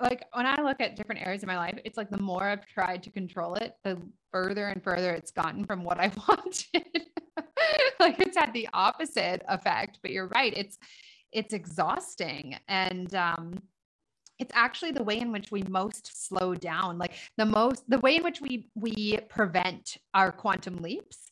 like 0.00 0.24
when 0.32 0.46
I 0.46 0.60
look 0.62 0.80
at 0.80 0.96
different 0.96 1.22
areas 1.22 1.42
of 1.42 1.46
my 1.48 1.56
life, 1.56 1.78
it's 1.84 1.96
like 1.96 2.10
the 2.10 2.20
more 2.20 2.44
I've 2.44 2.66
tried 2.66 3.02
to 3.04 3.10
control 3.10 3.54
it, 3.54 3.74
the 3.84 4.00
further 4.32 4.68
and 4.68 4.82
further 4.82 5.12
it's 5.12 5.30
gotten 5.30 5.64
from 5.64 5.84
what 5.84 5.98
I 5.98 6.12
wanted. 6.28 7.06
like 8.00 8.20
it's 8.20 8.36
had 8.36 8.52
the 8.52 8.68
opposite 8.72 9.42
effect, 9.48 9.98
but 10.02 10.10
you're 10.10 10.28
right. 10.28 10.52
It's 10.56 10.78
it's 11.32 11.54
exhausting 11.54 12.56
and 12.68 13.14
um 13.14 13.54
it's 14.40 14.52
actually 14.54 14.90
the 14.90 15.02
way 15.02 15.20
in 15.20 15.30
which 15.30 15.52
we 15.52 15.62
most 15.68 16.26
slow 16.26 16.54
down 16.54 16.98
like 16.98 17.12
the 17.36 17.44
most 17.44 17.88
the 17.88 17.98
way 18.00 18.16
in 18.16 18.24
which 18.24 18.40
we 18.40 18.68
we 18.74 19.18
prevent 19.28 19.96
our 20.14 20.32
quantum 20.32 20.76
leaps 20.78 21.29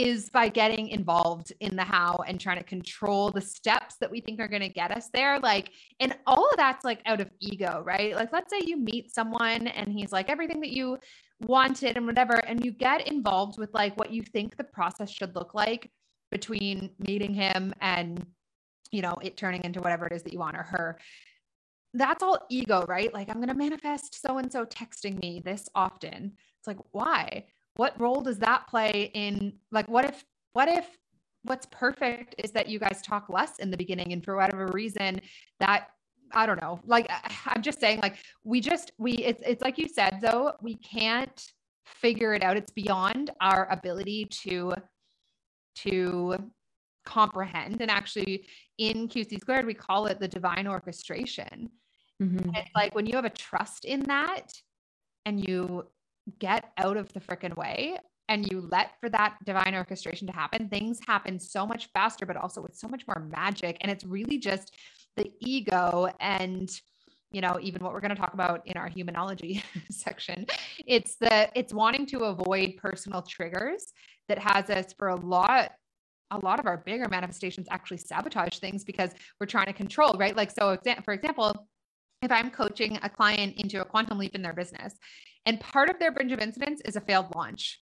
is 0.00 0.30
by 0.30 0.48
getting 0.48 0.88
involved 0.88 1.52
in 1.60 1.76
the 1.76 1.84
how 1.84 2.16
and 2.26 2.40
trying 2.40 2.56
to 2.56 2.64
control 2.64 3.30
the 3.30 3.40
steps 3.40 3.96
that 4.00 4.10
we 4.10 4.20
think 4.20 4.40
are 4.40 4.48
going 4.48 4.62
to 4.62 4.68
get 4.68 4.90
us 4.90 5.10
there. 5.12 5.38
Like, 5.38 5.72
and 6.00 6.16
all 6.26 6.48
of 6.48 6.56
that's 6.56 6.86
like 6.86 7.00
out 7.04 7.20
of 7.20 7.30
ego, 7.38 7.82
right? 7.84 8.14
Like, 8.14 8.32
let's 8.32 8.50
say 8.50 8.62
you 8.64 8.78
meet 8.78 9.12
someone 9.12 9.66
and 9.66 9.92
he's 9.92 10.10
like 10.10 10.30
everything 10.30 10.60
that 10.60 10.70
you 10.70 10.98
wanted 11.40 11.98
and 11.98 12.06
whatever, 12.06 12.34
and 12.46 12.64
you 12.64 12.72
get 12.72 13.08
involved 13.08 13.58
with 13.58 13.74
like 13.74 13.94
what 13.98 14.10
you 14.10 14.22
think 14.22 14.56
the 14.56 14.64
process 14.64 15.10
should 15.10 15.34
look 15.34 15.52
like 15.52 15.90
between 16.30 16.90
meeting 16.98 17.34
him 17.34 17.74
and, 17.82 18.24
you 18.90 19.02
know, 19.02 19.16
it 19.20 19.36
turning 19.36 19.64
into 19.64 19.82
whatever 19.82 20.06
it 20.06 20.12
is 20.14 20.22
that 20.22 20.32
you 20.32 20.38
want 20.38 20.56
or 20.56 20.62
her. 20.62 20.98
That's 21.92 22.22
all 22.22 22.46
ego, 22.48 22.86
right? 22.88 23.12
Like, 23.12 23.28
I'm 23.28 23.36
going 23.36 23.48
to 23.48 23.54
manifest 23.54 24.22
so 24.22 24.38
and 24.38 24.50
so 24.50 24.64
texting 24.64 25.20
me 25.20 25.42
this 25.44 25.68
often. 25.74 26.32
It's 26.58 26.66
like, 26.66 26.78
why? 26.92 27.44
What 27.80 27.98
role 27.98 28.20
does 28.20 28.38
that 28.38 28.66
play 28.68 29.10
in 29.14 29.54
like 29.72 29.88
what 29.88 30.04
if 30.04 30.22
what 30.52 30.68
if 30.68 30.86
what's 31.44 31.66
perfect 31.70 32.34
is 32.36 32.50
that 32.50 32.68
you 32.68 32.78
guys 32.78 33.00
talk 33.00 33.30
less 33.30 33.58
in 33.58 33.70
the 33.70 33.76
beginning 33.78 34.12
and 34.12 34.22
for 34.22 34.36
whatever 34.36 34.66
reason 34.66 35.18
that 35.60 35.86
I 36.30 36.44
don't 36.44 36.60
know. 36.60 36.78
Like 36.84 37.10
I'm 37.46 37.62
just 37.62 37.80
saying 37.80 38.00
like 38.02 38.16
we 38.44 38.60
just 38.60 38.92
we 38.98 39.12
it's 39.12 39.42
it's 39.46 39.62
like 39.62 39.78
you 39.78 39.88
said 39.88 40.18
though, 40.20 40.52
we 40.60 40.76
can't 40.76 41.42
figure 41.86 42.34
it 42.34 42.42
out. 42.42 42.58
It's 42.58 42.70
beyond 42.70 43.30
our 43.40 43.66
ability 43.70 44.26
to 44.42 44.74
to 45.76 46.36
comprehend 47.06 47.80
and 47.80 47.90
actually 47.90 48.44
in 48.76 49.08
QC 49.08 49.40
squared 49.40 49.64
we 49.64 49.72
call 49.72 50.04
it 50.04 50.20
the 50.20 50.28
divine 50.28 50.66
orchestration. 50.66 51.70
Mm-hmm. 52.22 52.50
It's 52.56 52.74
like 52.74 52.94
when 52.94 53.06
you 53.06 53.16
have 53.16 53.24
a 53.24 53.30
trust 53.30 53.86
in 53.86 54.00
that 54.00 54.52
and 55.24 55.48
you 55.48 55.86
get 56.38 56.70
out 56.78 56.96
of 56.96 57.12
the 57.12 57.20
freaking 57.20 57.56
way 57.56 57.96
and 58.28 58.50
you 58.50 58.68
let 58.70 58.92
for 59.00 59.08
that 59.08 59.36
divine 59.44 59.74
orchestration 59.74 60.26
to 60.28 60.32
happen, 60.32 60.68
things 60.68 61.00
happen 61.06 61.38
so 61.38 61.66
much 61.66 61.88
faster, 61.92 62.24
but 62.24 62.36
also 62.36 62.62
with 62.62 62.76
so 62.76 62.86
much 62.86 63.04
more 63.08 63.28
magic. 63.28 63.76
And 63.80 63.90
it's 63.90 64.04
really 64.04 64.38
just 64.38 64.72
the 65.16 65.32
ego 65.40 66.08
and 66.20 66.70
you 67.32 67.40
know, 67.40 67.58
even 67.62 67.82
what 67.84 67.92
we're 67.92 68.00
going 68.00 68.14
to 68.14 68.20
talk 68.20 68.34
about 68.34 68.66
in 68.66 68.76
our 68.76 68.90
humanology 68.90 69.62
section. 69.90 70.46
It's 70.84 71.16
the 71.16 71.48
it's 71.54 71.72
wanting 71.72 72.06
to 72.06 72.24
avoid 72.24 72.76
personal 72.76 73.22
triggers 73.22 73.92
that 74.28 74.38
has 74.38 74.68
us 74.68 74.92
for 74.92 75.08
a 75.08 75.16
lot 75.16 75.72
a 76.32 76.38
lot 76.38 76.60
of 76.60 76.66
our 76.66 76.76
bigger 76.76 77.08
manifestations 77.08 77.66
actually 77.70 77.96
sabotage 77.98 78.58
things 78.58 78.84
because 78.84 79.10
we're 79.40 79.46
trying 79.46 79.66
to 79.66 79.72
control, 79.72 80.14
right? 80.18 80.36
Like 80.36 80.50
so 80.50 80.76
for 81.04 81.12
example, 81.12 81.68
if 82.22 82.30
I'm 82.30 82.50
coaching 82.50 82.98
a 83.02 83.08
client 83.08 83.56
into 83.56 83.80
a 83.80 83.84
quantum 83.84 84.18
leap 84.18 84.34
in 84.34 84.42
their 84.42 84.52
business 84.52 84.94
and 85.46 85.58
part 85.60 85.88
of 85.88 85.98
their 85.98 86.12
bridge 86.12 86.32
of 86.32 86.40
incidents 86.40 86.82
is 86.84 86.96
a 86.96 87.00
failed 87.00 87.34
launch, 87.34 87.80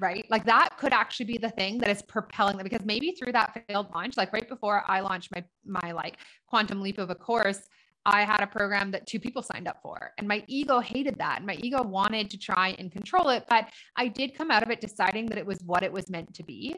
right? 0.00 0.24
Like 0.30 0.44
that 0.46 0.78
could 0.78 0.92
actually 0.92 1.26
be 1.26 1.38
the 1.38 1.50
thing 1.50 1.78
that 1.78 1.90
is 1.90 2.02
propelling 2.02 2.56
them 2.56 2.64
because 2.64 2.86
maybe 2.86 3.12
through 3.12 3.32
that 3.32 3.62
failed 3.68 3.88
launch, 3.94 4.16
like 4.16 4.32
right 4.32 4.48
before 4.48 4.82
I 4.86 5.00
launched 5.00 5.30
my 5.34 5.44
my 5.66 5.92
like 5.92 6.16
quantum 6.46 6.80
leap 6.80 6.98
of 6.98 7.10
a 7.10 7.14
course, 7.14 7.60
I 8.06 8.24
had 8.24 8.40
a 8.40 8.46
program 8.46 8.90
that 8.92 9.06
two 9.06 9.20
people 9.20 9.42
signed 9.42 9.68
up 9.68 9.80
for, 9.82 10.12
and 10.16 10.26
my 10.26 10.42
ego 10.46 10.80
hated 10.80 11.18
that. 11.18 11.44
My 11.44 11.56
ego 11.56 11.82
wanted 11.82 12.30
to 12.30 12.38
try 12.38 12.74
and 12.78 12.90
control 12.90 13.28
it, 13.28 13.44
but 13.50 13.68
I 13.96 14.08
did 14.08 14.34
come 14.34 14.50
out 14.50 14.62
of 14.62 14.70
it 14.70 14.80
deciding 14.80 15.26
that 15.26 15.36
it 15.36 15.44
was 15.44 15.58
what 15.66 15.82
it 15.82 15.92
was 15.92 16.08
meant 16.08 16.32
to 16.34 16.42
be. 16.42 16.74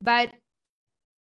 But 0.00 0.30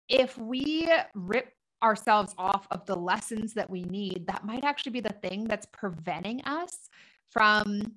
if 0.08 0.38
we 0.38 0.90
rip 1.14 1.50
ourselves 1.84 2.34
off 2.38 2.68
of 2.72 2.86
the 2.86 2.96
lessons 2.96 3.54
that 3.54 3.70
we 3.70 3.84
need, 3.84 4.26
that 4.28 4.46
might 4.46 4.64
actually 4.64 4.94
be 4.94 5.02
the 5.02 5.16
thing 5.22 5.44
that's 5.44 5.68
preventing 5.68 6.42
us 6.46 6.90
from 7.30 7.94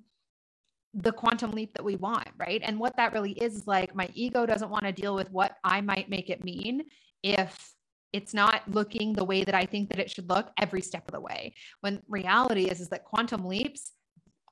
the 0.93 1.11
quantum 1.11 1.51
leap 1.51 1.73
that 1.73 1.83
we 1.83 1.95
want, 1.95 2.27
right? 2.37 2.61
And 2.63 2.79
what 2.79 2.97
that 2.97 3.13
really 3.13 3.31
is 3.33 3.55
is 3.55 3.67
like 3.67 3.95
my 3.95 4.09
ego 4.13 4.45
doesn't 4.45 4.69
want 4.69 4.85
to 4.85 4.91
deal 4.91 5.15
with 5.15 5.31
what 5.31 5.57
I 5.63 5.81
might 5.81 6.09
make 6.09 6.29
it 6.29 6.43
mean 6.43 6.83
if 7.23 7.73
it's 8.13 8.33
not 8.33 8.61
looking 8.67 9.13
the 9.13 9.23
way 9.23 9.43
that 9.43 9.53
I 9.53 9.65
think 9.65 9.89
that 9.89 9.99
it 9.99 10.09
should 10.09 10.29
look 10.29 10.49
every 10.57 10.81
step 10.81 11.07
of 11.07 11.13
the 11.13 11.21
way. 11.21 11.53
When 11.81 12.01
reality 12.07 12.65
is 12.65 12.79
is 12.79 12.89
that 12.89 13.05
quantum 13.05 13.45
leaps 13.45 13.91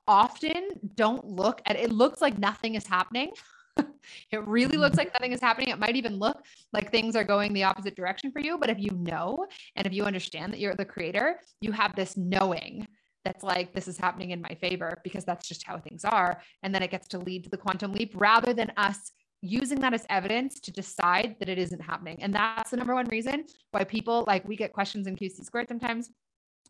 often 0.06 0.68
don't 0.94 1.24
look 1.24 1.60
at 1.66 1.76
it 1.76 1.90
looks 1.90 2.20
like 2.20 2.38
nothing 2.38 2.76
is 2.76 2.86
happening. 2.86 3.32
it 4.30 4.46
really 4.46 4.76
looks 4.76 4.92
mm-hmm. 4.92 4.98
like 4.98 5.12
nothing 5.14 5.32
is 5.32 5.40
happening. 5.40 5.68
It 5.68 5.78
might 5.78 5.96
even 5.96 6.18
look 6.18 6.42
like 6.72 6.90
things 6.90 7.16
are 7.16 7.24
going 7.24 7.52
the 7.52 7.64
opposite 7.64 7.96
direction 7.96 8.30
for 8.32 8.40
you, 8.40 8.58
but 8.58 8.70
if 8.70 8.78
you 8.78 8.90
know 8.92 9.46
and 9.76 9.86
if 9.86 9.92
you 9.92 10.04
understand 10.04 10.52
that 10.52 10.60
you're 10.60 10.74
the 10.74 10.84
creator, 10.84 11.40
you 11.60 11.72
have 11.72 11.94
this 11.94 12.16
knowing 12.16 12.86
that's 13.26 13.42
like 13.42 13.74
this 13.74 13.88
is 13.88 13.98
happening 13.98 14.30
in 14.30 14.40
my 14.40 14.56
favor 14.60 15.00
because 15.02 15.24
that's 15.24 15.48
just 15.48 15.66
how 15.66 15.78
things 15.78 16.04
are 16.04 16.40
and 16.62 16.72
then 16.72 16.80
it 16.80 16.92
gets 16.92 17.08
to 17.08 17.18
lead 17.18 17.42
to 17.42 17.50
the 17.50 17.56
quantum 17.56 17.92
leap 17.92 18.12
rather 18.14 18.54
than 18.54 18.70
us 18.76 19.10
using 19.42 19.80
that 19.80 19.92
as 19.92 20.06
evidence 20.08 20.60
to 20.60 20.70
decide 20.70 21.34
that 21.40 21.48
it 21.48 21.58
isn't 21.58 21.80
happening 21.80 22.16
and 22.22 22.32
that's 22.32 22.70
the 22.70 22.76
number 22.76 22.94
one 22.94 23.06
reason 23.08 23.44
why 23.72 23.82
people 23.82 24.24
like 24.28 24.46
we 24.46 24.54
get 24.54 24.72
questions 24.72 25.08
in 25.08 25.16
qc 25.16 25.44
squared 25.44 25.66
sometimes 25.66 26.10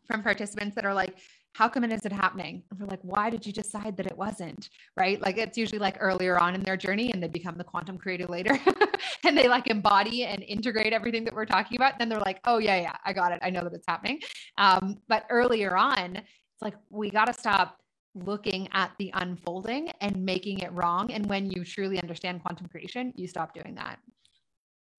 from 0.07 0.23
participants 0.23 0.73
that 0.73 0.85
are 0.85 0.95
like 0.95 1.19
how 1.57 1.67
come 1.67 1.83
it 1.83 1.91
isn't 1.91 2.11
happening 2.11 2.61
and 2.69 2.79
we're 2.79 2.85
like 2.87 2.99
why 3.01 3.29
did 3.29 3.45
you 3.45 3.51
decide 3.51 3.97
that 3.97 4.05
it 4.05 4.17
wasn't 4.17 4.69
right 4.95 5.21
like 5.21 5.37
it's 5.37 5.57
usually 5.57 5.79
like 5.79 5.97
earlier 5.99 6.39
on 6.39 6.53
in 6.53 6.61
their 6.61 6.77
journey 6.77 7.11
and 7.11 7.21
they 7.21 7.27
become 7.27 7.57
the 7.57 7.63
quantum 7.63 7.97
creator 7.97 8.27
later 8.27 8.59
and 9.25 9.37
they 9.37 9.47
like 9.47 9.67
embody 9.67 10.23
and 10.23 10.43
integrate 10.43 10.93
everything 10.93 11.23
that 11.23 11.33
we're 11.33 11.45
talking 11.45 11.77
about 11.77 11.97
then 11.97 12.09
they're 12.09 12.19
like 12.19 12.39
oh 12.45 12.59
yeah 12.59 12.79
yeah 12.79 12.95
i 13.05 13.11
got 13.11 13.31
it 13.31 13.39
i 13.41 13.49
know 13.49 13.63
that 13.63 13.73
it's 13.73 13.87
happening 13.87 14.19
um, 14.57 14.97
but 15.07 15.25
earlier 15.29 15.75
on 15.75 16.15
it's 16.17 16.61
like 16.61 16.75
we 16.89 17.09
got 17.09 17.25
to 17.25 17.33
stop 17.33 17.77
looking 18.25 18.67
at 18.71 18.91
the 18.97 19.11
unfolding 19.13 19.91
and 20.01 20.25
making 20.25 20.59
it 20.59 20.71
wrong. 20.73 21.11
And 21.11 21.27
when 21.27 21.49
you 21.51 21.63
truly 21.63 22.01
understand 22.01 22.41
quantum 22.41 22.67
creation, 22.67 23.13
you 23.15 23.27
stop 23.27 23.53
doing 23.53 23.75
that. 23.75 23.99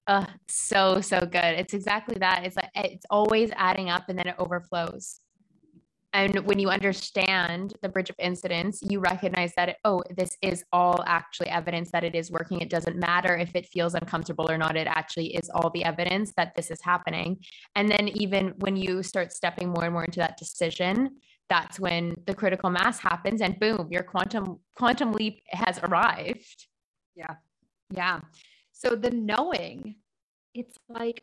Uh, 0.07 0.27
so 0.49 1.01
so 1.01 1.21
good. 1.21 1.59
It's 1.59 1.75
exactly 1.75 2.17
that. 2.21 2.45
It's 2.45 2.57
like 2.57 2.71
it's 2.75 3.05
always 3.11 3.51
adding 3.57 3.91
up 3.91 4.09
and 4.09 4.19
then 4.19 4.27
it 4.27 4.37
overflows. 4.39 5.21
And 6.15 6.47
when 6.47 6.59
you 6.59 6.71
understand 6.71 7.75
the 7.83 7.89
bridge 7.89 8.09
of 8.09 8.17
incidents, 8.19 8.81
you 8.83 8.99
recognize 8.99 9.53
that, 9.57 9.77
oh, 9.85 10.03
this 10.17 10.37
is 10.41 10.65
all 10.73 11.05
actually 11.07 11.51
evidence 11.51 11.91
that 11.91 12.03
it 12.03 12.15
is 12.15 12.31
working. 12.31 12.61
It 12.61 12.71
doesn't 12.71 12.97
matter 12.97 13.37
if 13.37 13.55
it 13.55 13.67
feels 13.67 13.95
uncomfortable 13.95 14.51
or 14.51 14.57
not. 14.57 14.77
It 14.77 14.87
actually 14.87 15.35
is 15.35 15.51
all 15.51 15.71
the 15.71 15.85
evidence 15.85 16.33
that 16.37 16.55
this 16.55 16.71
is 16.71 16.81
happening. 16.81 17.39
And 17.75 17.91
then, 17.91 18.09
even 18.09 18.55
when 18.61 18.75
you 18.77 19.03
start 19.03 19.33
stepping 19.33 19.69
more 19.69 19.85
and 19.85 19.93
more 19.93 20.05
into 20.05 20.21
that 20.21 20.39
decision, 20.39 21.11
that's 21.49 21.81
when 21.81 22.15
the 22.27 22.35
critical 22.35 22.71
mass 22.71 22.99
happens 22.99 23.41
and 23.41 23.59
boom 23.59 23.89
your 23.91 24.03
quantum 24.03 24.59
quantum 24.77 25.13
leap 25.13 25.43
has 25.49 25.79
arrived 25.83 26.67
yeah 27.17 27.35
yeah 27.91 28.21
so 28.73 28.95
the 28.95 29.11
knowing 29.11 29.97
it's 30.55 30.77
like 30.89 31.23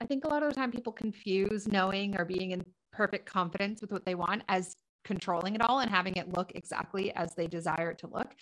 i 0.00 0.06
think 0.06 0.24
a 0.24 0.28
lot 0.28 0.42
of 0.42 0.48
the 0.48 0.54
time 0.54 0.70
people 0.70 0.92
confuse 0.92 1.66
knowing 1.66 2.16
or 2.18 2.24
being 2.24 2.50
in 2.50 2.64
perfect 2.94 3.26
confidence 3.26 3.80
with 3.80 3.92
what 3.92 4.04
they 4.04 4.14
want 4.14 4.42
as 4.48 4.76
controlling 5.04 5.54
it 5.54 5.60
all 5.60 5.80
and 5.80 5.90
having 5.90 6.14
it 6.16 6.34
look 6.34 6.52
exactly 6.54 7.12
as 7.14 7.34
they 7.34 7.46
desire 7.46 7.90
it 7.90 7.98
to 7.98 8.06
look 8.06 8.34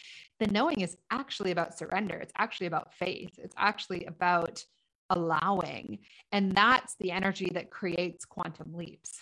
the 0.42 0.52
knowing 0.52 0.80
is 0.80 0.96
actually 1.10 1.52
about 1.52 1.78
surrender. 1.78 2.16
It's 2.16 2.32
actually 2.36 2.66
about 2.66 2.92
faith. 2.94 3.30
It's 3.38 3.54
actually 3.56 4.04
about 4.06 4.64
allowing. 5.10 5.98
And 6.32 6.52
that's 6.52 6.96
the 6.98 7.12
energy 7.12 7.50
that 7.54 7.70
creates 7.70 8.24
quantum 8.24 8.74
leaps. 8.74 9.20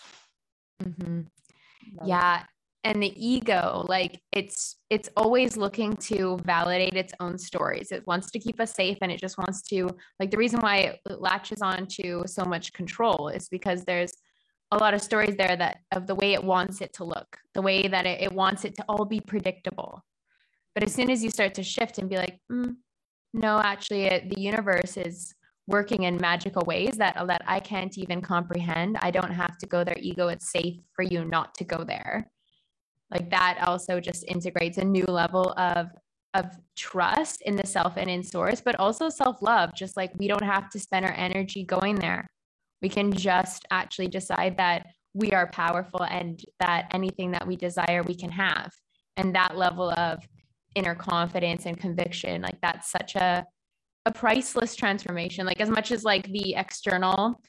Mm-hmm. 0.83 1.21
Yeah. 2.05 2.43
And 2.83 3.03
the 3.03 3.13
ego 3.15 3.85
like 3.87 4.19
it's 4.31 4.77
it's 4.89 5.07
always 5.15 5.55
looking 5.55 5.95
to 5.97 6.39
validate 6.43 6.95
its 6.95 7.13
own 7.19 7.37
stories. 7.37 7.91
It 7.91 8.07
wants 8.07 8.31
to 8.31 8.39
keep 8.39 8.59
us 8.59 8.73
safe 8.73 8.97
and 9.03 9.11
it 9.11 9.19
just 9.19 9.37
wants 9.37 9.61
to 9.63 9.87
like 10.19 10.31
the 10.31 10.37
reason 10.37 10.59
why 10.61 10.77
it 11.05 11.21
latches 11.21 11.61
on 11.61 11.85
to 11.97 12.23
so 12.25 12.43
much 12.43 12.73
control 12.73 13.27
is 13.27 13.49
because 13.49 13.83
there's 13.83 14.13
a 14.71 14.77
lot 14.77 14.93
of 14.93 15.01
stories 15.01 15.35
there 15.35 15.55
that 15.55 15.79
of 15.91 16.07
the 16.07 16.15
way 16.15 16.33
it 16.33 16.43
wants 16.43 16.81
it 16.81 16.93
to 16.93 17.03
look 17.03 17.37
the 17.53 17.61
way 17.61 17.87
that 17.87 18.05
it, 18.05 18.21
it 18.21 18.31
wants 18.31 18.65
it 18.65 18.75
to 18.75 18.83
all 18.87 19.05
be 19.05 19.19
predictable 19.19 20.03
but 20.73 20.83
as 20.83 20.93
soon 20.93 21.09
as 21.09 21.23
you 21.23 21.29
start 21.29 21.53
to 21.53 21.63
shift 21.63 21.97
and 21.97 22.09
be 22.09 22.17
like 22.17 22.39
mm, 22.51 22.75
no 23.33 23.59
actually 23.59 24.03
it, 24.03 24.29
the 24.29 24.41
universe 24.41 24.97
is 24.97 25.33
working 25.67 26.03
in 26.03 26.17
magical 26.17 26.63
ways 26.65 26.97
that 26.97 27.15
that 27.27 27.41
I 27.47 27.59
can't 27.59 27.97
even 27.97 28.21
comprehend. 28.21 28.97
I 29.01 29.11
don't 29.11 29.31
have 29.31 29.57
to 29.59 29.65
go 29.65 29.83
there 29.83 29.97
ego. 29.99 30.27
It's 30.27 30.51
safe 30.51 30.77
for 30.93 31.03
you 31.03 31.25
not 31.25 31.55
to 31.55 31.63
go 31.63 31.83
there. 31.83 32.29
Like 33.09 33.29
that 33.31 33.63
also 33.65 33.99
just 33.99 34.23
integrates 34.27 34.77
a 34.77 34.85
new 34.85 35.05
level 35.05 35.53
of 35.57 35.87
of 36.33 36.45
trust 36.77 37.41
in 37.41 37.57
the 37.57 37.67
self 37.67 37.97
and 37.97 38.09
in 38.09 38.23
source, 38.23 38.61
but 38.61 38.75
also 38.77 39.09
self-love. 39.09 39.73
Just 39.75 39.97
like 39.97 40.11
we 40.17 40.27
don't 40.27 40.43
have 40.43 40.69
to 40.69 40.79
spend 40.79 41.05
our 41.05 41.13
energy 41.13 41.63
going 41.63 41.95
there. 41.95 42.27
We 42.81 42.89
can 42.89 43.11
just 43.11 43.65
actually 43.71 44.07
decide 44.07 44.57
that 44.57 44.87
we 45.13 45.31
are 45.31 45.47
powerful 45.47 46.03
and 46.03 46.41
that 46.59 46.87
anything 46.93 47.31
that 47.31 47.45
we 47.45 47.55
desire 47.55 48.03
we 48.03 48.15
can 48.15 48.31
have. 48.31 48.71
And 49.17 49.35
that 49.35 49.57
level 49.57 49.91
of 49.91 50.23
inner 50.75 50.95
confidence 50.95 51.65
and 51.65 51.77
conviction, 51.77 52.41
like 52.41 52.59
that's 52.61 52.89
such 52.89 53.15
a 53.15 53.45
a 54.05 54.11
priceless 54.11 54.75
transformation. 54.75 55.45
Like 55.45 55.61
as 55.61 55.69
much 55.69 55.91
as 55.91 56.03
like 56.03 56.27
the 56.31 56.55
external 56.55 57.39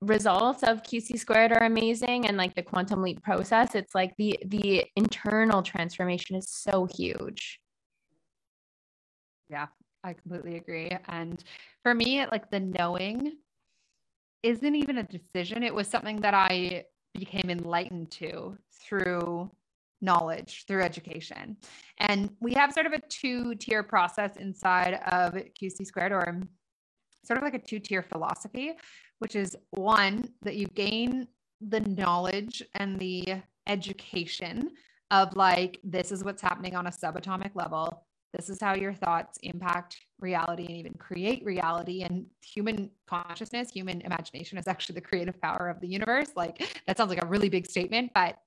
results 0.00 0.62
of 0.62 0.82
QC 0.82 1.18
squared 1.18 1.50
are 1.52 1.64
amazing 1.64 2.26
and 2.26 2.36
like 2.36 2.54
the 2.54 2.62
quantum 2.62 3.02
leap 3.02 3.22
process, 3.22 3.74
it's 3.74 3.94
like 3.94 4.14
the 4.16 4.38
the 4.46 4.84
internal 4.96 5.62
transformation 5.62 6.36
is 6.36 6.48
so 6.48 6.86
huge. 6.94 7.60
Yeah, 9.48 9.68
I 10.04 10.12
completely 10.12 10.56
agree. 10.56 10.90
And 11.08 11.42
for 11.82 11.94
me, 11.94 12.26
like 12.26 12.50
the 12.50 12.60
knowing 12.60 13.32
isn't 14.42 14.74
even 14.74 14.98
a 14.98 15.02
decision. 15.02 15.62
It 15.62 15.74
was 15.74 15.88
something 15.88 16.20
that 16.20 16.34
I 16.34 16.84
became 17.14 17.50
enlightened 17.50 18.10
to 18.12 18.56
through 18.72 19.50
knowledge 20.00 20.64
through 20.66 20.82
education. 20.82 21.56
And 21.98 22.30
we 22.40 22.54
have 22.54 22.72
sort 22.72 22.86
of 22.86 22.92
a 22.92 23.00
two 23.08 23.54
tier 23.56 23.82
process 23.82 24.36
inside 24.36 24.94
of 25.10 25.34
QC 25.34 25.84
squared, 25.84 26.12
or 26.12 26.40
sort 27.24 27.38
of 27.38 27.42
like 27.42 27.54
a 27.54 27.58
two 27.58 27.80
tier 27.80 28.02
philosophy, 28.02 28.74
which 29.18 29.34
is 29.34 29.56
one 29.70 30.28
that 30.42 30.56
you 30.56 30.66
gain 30.68 31.26
the 31.60 31.80
knowledge 31.80 32.62
and 32.74 32.98
the 32.98 33.42
education 33.66 34.70
of 35.10 35.34
like, 35.36 35.78
this 35.82 36.12
is 36.12 36.22
what's 36.22 36.42
happening 36.42 36.76
on 36.76 36.86
a 36.86 36.90
subatomic 36.90 37.50
level. 37.54 38.06
This 38.32 38.50
is 38.50 38.60
how 38.60 38.74
your 38.74 38.92
thoughts 38.92 39.38
impact 39.42 39.96
reality 40.20 40.66
and 40.66 40.76
even 40.76 40.94
create 40.94 41.44
reality. 41.44 42.02
And 42.02 42.26
human 42.42 42.90
consciousness, 43.06 43.70
human 43.70 44.00
imagination 44.02 44.58
is 44.58 44.68
actually 44.68 44.96
the 44.96 45.00
creative 45.00 45.40
power 45.40 45.68
of 45.68 45.80
the 45.80 45.88
universe. 45.88 46.32
Like, 46.36 46.80
that 46.86 46.96
sounds 46.96 47.10
like 47.10 47.22
a 47.22 47.26
really 47.26 47.48
big 47.48 47.66
statement, 47.66 48.12
but 48.14 48.38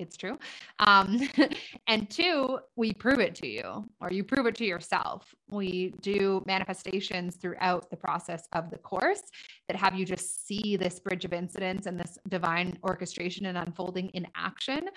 it's 0.00 0.16
true. 0.16 0.38
Um, 0.78 1.20
and 1.86 2.08
two, 2.10 2.58
we 2.74 2.92
prove 2.92 3.20
it 3.20 3.34
to 3.36 3.46
you 3.46 3.84
or 4.00 4.10
you 4.10 4.24
prove 4.24 4.46
it 4.46 4.54
to 4.56 4.64
yourself. 4.64 5.34
We 5.48 5.94
do 6.00 6.42
manifestations 6.46 7.36
throughout 7.36 7.90
the 7.90 7.96
process 7.96 8.48
of 8.52 8.70
the 8.70 8.78
course 8.78 9.22
that 9.68 9.76
have 9.76 9.94
you 9.94 10.06
just 10.06 10.46
see 10.46 10.76
this 10.76 10.98
bridge 10.98 11.26
of 11.26 11.32
incidents 11.32 11.86
and 11.86 12.00
this 12.00 12.18
divine 12.28 12.78
orchestration 12.82 13.46
and 13.46 13.58
unfolding 13.58 14.08
in 14.10 14.26
action 14.34 14.88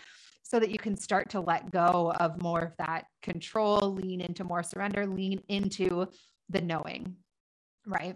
so 0.54 0.60
that 0.60 0.70
you 0.70 0.78
can 0.78 0.96
start 0.96 1.32
to 1.32 1.40
let 1.40 1.72
go 1.72 2.14
of 2.20 2.40
more 2.40 2.60
of 2.60 2.78
that 2.78 3.06
control, 3.24 3.96
lean 3.96 4.22
into 4.22 4.44
more 4.44 4.62
surrender, 4.62 5.08
lean 5.08 5.42
into 5.50 6.06
the 6.50 6.62
knowing. 6.62 7.16
Right. 7.88 8.16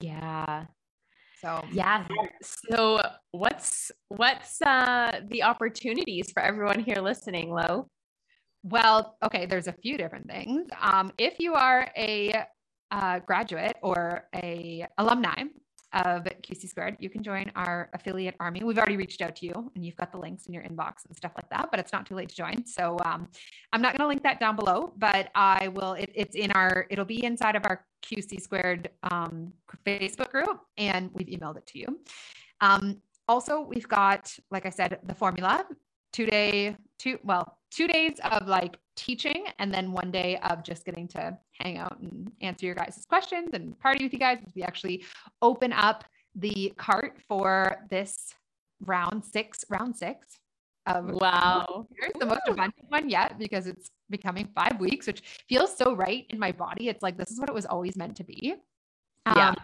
Yeah. 0.00 0.64
So 1.42 1.62
yeah. 1.70 2.06
So 2.42 3.02
what's 3.32 3.92
what's 4.08 4.62
uh 4.62 5.20
the 5.28 5.42
opportunities 5.42 6.30
for 6.32 6.40
everyone 6.42 6.80
here 6.80 7.02
listening, 7.02 7.50
Lo? 7.50 7.88
Well, 8.62 9.18
okay, 9.22 9.44
there's 9.44 9.68
a 9.68 9.74
few 9.74 9.98
different 9.98 10.28
things. 10.28 10.66
Um, 10.80 11.12
if 11.18 11.38
you 11.38 11.52
are 11.52 11.90
a 11.94 12.32
uh, 12.90 13.18
graduate 13.20 13.76
or 13.82 14.28
a 14.34 14.86
alumni 14.96 15.44
of 15.92 16.24
QC 16.42 16.68
Squared, 16.68 16.96
you 17.00 17.10
can 17.10 17.22
join 17.22 17.50
our 17.56 17.90
affiliate 17.94 18.34
army. 18.38 18.62
We've 18.62 18.78
already 18.78 18.96
reached 18.96 19.22
out 19.22 19.36
to 19.36 19.46
you 19.46 19.70
and 19.74 19.84
you've 19.84 19.96
got 19.96 20.12
the 20.12 20.18
links 20.18 20.46
in 20.46 20.52
your 20.52 20.62
inbox 20.62 21.06
and 21.06 21.16
stuff 21.16 21.32
like 21.36 21.48
that, 21.50 21.68
but 21.70 21.80
it's 21.80 21.92
not 21.92 22.06
too 22.06 22.14
late 22.14 22.28
to 22.28 22.34
join. 22.34 22.64
So 22.66 22.96
um, 23.04 23.28
I'm 23.72 23.82
not 23.82 23.96
going 23.96 24.04
to 24.04 24.08
link 24.08 24.22
that 24.22 24.40
down 24.40 24.56
below, 24.56 24.92
but 24.96 25.30
I 25.34 25.68
will, 25.68 25.94
it, 25.94 26.10
it's 26.14 26.36
in 26.36 26.52
our, 26.52 26.86
it'll 26.90 27.04
be 27.04 27.24
inside 27.24 27.56
of 27.56 27.64
our 27.64 27.84
QC 28.02 28.40
Squared 28.40 28.90
um, 29.10 29.52
Facebook 29.86 30.30
group 30.30 30.60
and 30.76 31.10
we've 31.12 31.26
emailed 31.26 31.56
it 31.56 31.66
to 31.68 31.78
you. 31.78 32.00
Um, 32.60 33.02
also, 33.28 33.60
we've 33.60 33.88
got, 33.88 34.34
like 34.50 34.66
I 34.66 34.70
said, 34.70 34.98
the 35.04 35.14
formula 35.14 35.64
two 36.12 36.26
day, 36.26 36.76
two, 36.98 37.18
well, 37.22 37.58
two 37.70 37.86
days 37.86 38.18
of 38.30 38.48
like 38.48 38.76
teaching 39.00 39.46
and 39.58 39.72
then 39.72 39.92
one 39.92 40.10
day 40.10 40.38
of 40.50 40.62
just 40.62 40.84
getting 40.84 41.08
to 41.08 41.36
hang 41.58 41.78
out 41.78 41.98
and 42.00 42.30
answer 42.42 42.66
your 42.66 42.74
guys' 42.74 43.06
questions 43.08 43.50
and 43.54 43.78
party 43.78 44.04
with 44.04 44.12
you 44.12 44.18
guys. 44.18 44.38
We 44.54 44.62
actually 44.62 45.04
open 45.40 45.72
up 45.72 46.04
the 46.34 46.74
cart 46.76 47.16
for 47.26 47.76
this 47.88 48.34
round 48.84 49.24
six, 49.24 49.64
round 49.70 49.96
six 49.96 50.38
of 50.86 51.10
wow. 51.12 51.86
Here's 51.98 52.12
the 52.18 52.26
most 52.26 52.42
abundant 52.46 52.84
one 52.88 53.08
yet 53.08 53.38
because 53.38 53.66
it's 53.66 53.90
becoming 54.10 54.48
five 54.54 54.78
weeks, 54.78 55.06
which 55.06 55.22
feels 55.48 55.74
so 55.74 55.94
right 55.94 56.26
in 56.28 56.38
my 56.38 56.52
body. 56.52 56.88
It's 56.88 57.02
like 57.02 57.16
this 57.16 57.30
is 57.30 57.40
what 57.40 57.48
it 57.48 57.54
was 57.54 57.66
always 57.66 57.96
meant 57.96 58.16
to 58.16 58.24
be. 58.24 58.54
Yeah. 59.26 59.50
Um, 59.50 59.56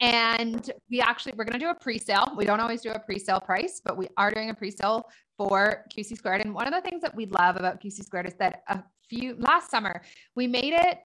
and 0.00 0.70
we 0.90 1.00
actually 1.00 1.32
we're 1.36 1.44
going 1.44 1.58
to 1.58 1.64
do 1.64 1.70
a 1.70 1.74
pre-sale. 1.74 2.32
We 2.36 2.46
don't 2.46 2.60
always 2.60 2.80
do 2.80 2.90
a 2.90 2.98
pre-sale 2.98 3.40
price, 3.40 3.82
but 3.84 3.96
we 3.96 4.08
are 4.16 4.30
doing 4.30 4.48
a 4.48 4.54
pre-sale 4.54 5.08
for 5.38 5.84
QC 5.96 6.18
squared. 6.18 6.42
And 6.42 6.52
one 6.52 6.66
of 6.66 6.74
the 6.74 6.86
things 6.86 7.00
that 7.00 7.14
we 7.14 7.24
love 7.26 7.56
about 7.56 7.80
QC 7.80 8.04
squared 8.04 8.26
is 8.26 8.34
that 8.34 8.62
a 8.68 8.82
few 9.08 9.36
last 9.36 9.70
summer 9.70 10.02
we 10.36 10.46
made 10.46 10.74
it 10.74 10.98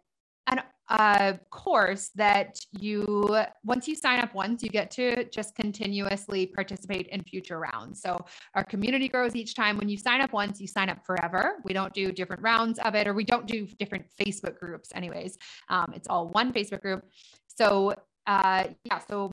an 0.48 0.60
a 0.89 1.39
course 1.50 2.10
that 2.15 2.60
you 2.74 3.38
once 3.63 3.88
you 3.88 3.96
sign 3.96 4.19
up 4.19 4.36
once 4.36 4.62
you 4.62 4.69
get 4.69 4.91
to 4.91 5.24
just 5.30 5.56
continuously 5.56 6.46
participate 6.46 7.08
in 7.08 7.24
future 7.24 7.58
rounds. 7.58 8.02
So 8.02 8.26
our 8.54 8.65
community 8.65 9.08
grows 9.08 9.34
each 9.34 9.56
time. 9.56 9.78
When 9.78 9.88
you 9.88 9.98
sign 9.98 10.19
up 10.19 10.34
once 10.34 10.60
you 10.60 10.67
sign 10.67 10.89
up 10.89 11.06
forever. 11.06 11.56
We 11.63 11.72
don't 11.72 11.93
do 11.93 12.12
different 12.12 12.41
rounds 12.41 12.80
of 12.80 12.96
it 12.96 13.08
or 13.08 13.13
we 13.13 13.24
don't 13.24 13.48
do 13.48 13.65
different 13.80 14.06
facebook 14.22 14.60
groups 14.60 14.89
anyways. 14.93 15.38
Um, 15.69 15.93
it's 15.96 16.10
all 16.10 16.28
one 16.30 16.52
facebook 16.52 16.82
group. 16.82 17.06
So 17.48 17.96
uh, 18.28 18.65
yeah 18.84 19.00
so 19.00 19.32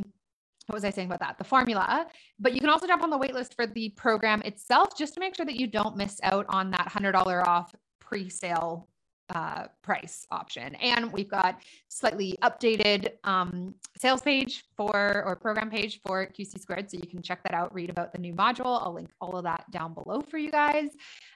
what 0.70 0.74
was 0.76 0.84
I 0.84 0.90
saying 0.90 1.08
about 1.08 1.20
that? 1.20 1.36
The 1.36 1.44
formula. 1.44 2.06
But 2.38 2.54
you 2.54 2.60
can 2.60 2.70
also 2.70 2.86
jump 2.86 3.02
on 3.02 3.10
the 3.10 3.18
waitlist 3.18 3.54
for 3.54 3.66
the 3.66 3.88
program 3.90 4.40
itself 4.42 4.96
just 4.96 5.14
to 5.14 5.20
make 5.20 5.34
sure 5.34 5.44
that 5.44 5.56
you 5.56 5.66
don't 5.66 5.96
miss 5.96 6.20
out 6.22 6.46
on 6.48 6.70
that 6.70 6.88
$100 6.88 7.44
off 7.44 7.74
pre 7.98 8.28
sale 8.28 8.88
uh, 9.34 9.66
price 9.82 10.26
option. 10.30 10.74
And 10.76 11.12
we've 11.12 11.28
got 11.28 11.60
slightly 11.88 12.36
updated 12.42 13.10
um, 13.24 13.74
sales 13.96 14.22
page 14.22 14.64
for 14.76 15.24
or 15.26 15.36
program 15.36 15.70
page 15.70 16.00
for 16.04 16.26
QC 16.26 16.60
squared. 16.60 16.90
So 16.90 16.98
you 16.98 17.08
can 17.08 17.22
check 17.22 17.42
that 17.44 17.54
out, 17.54 17.74
read 17.74 17.90
about 17.90 18.12
the 18.12 18.18
new 18.18 18.34
module. 18.34 18.80
I'll 18.80 18.94
link 18.94 19.10
all 19.20 19.36
of 19.36 19.44
that 19.44 19.70
down 19.70 19.94
below 19.94 20.20
for 20.20 20.38
you 20.38 20.50
guys. 20.50 20.90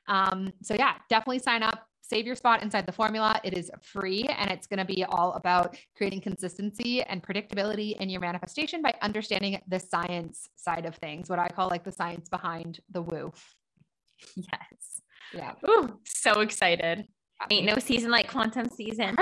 Um, 0.09 0.53
so 0.63 0.75
yeah, 0.75 0.95
definitely 1.09 1.41
sign 1.41 1.63
up. 1.63 1.87
Save 2.07 2.27
your 2.27 2.37
spot 2.37 2.63
inside 2.63 2.85
the 2.85 2.93
formula. 2.93 3.41
It 3.45 3.57
is 3.57 3.71
free 3.81 4.25
and 4.25 4.51
it's 4.51 4.67
going 4.67 4.79
to 4.79 4.85
be 4.85 5.05
all 5.05 5.33
about 5.33 5.75
creating 5.97 6.21
consistency 6.21 7.03
and 7.03 7.23
predictability 7.23 7.97
in 7.97 8.11
your 8.11 8.21
manifestation 8.21 8.83
by 8.83 8.93
understanding 9.01 9.59
the 9.69 9.81
science 9.81 10.51
side 10.55 10.85
of 10.85 10.97
things, 10.97 11.31
what 11.31 11.39
I 11.39 11.49
call 11.49 11.69
like 11.69 11.83
the 11.83 11.93
science 11.93 12.29
behind 12.29 12.81
the 12.91 13.01
woo. 13.01 13.33
Yes. 14.37 15.01
Yeah. 15.33 15.53
Ooh, 15.69 15.99
so 16.05 16.41
excited. 16.41 17.09
Ain't 17.51 17.67
no 17.67 17.77
season 17.79 18.11
like 18.11 18.31
quantum 18.31 18.69
season. 18.71 19.17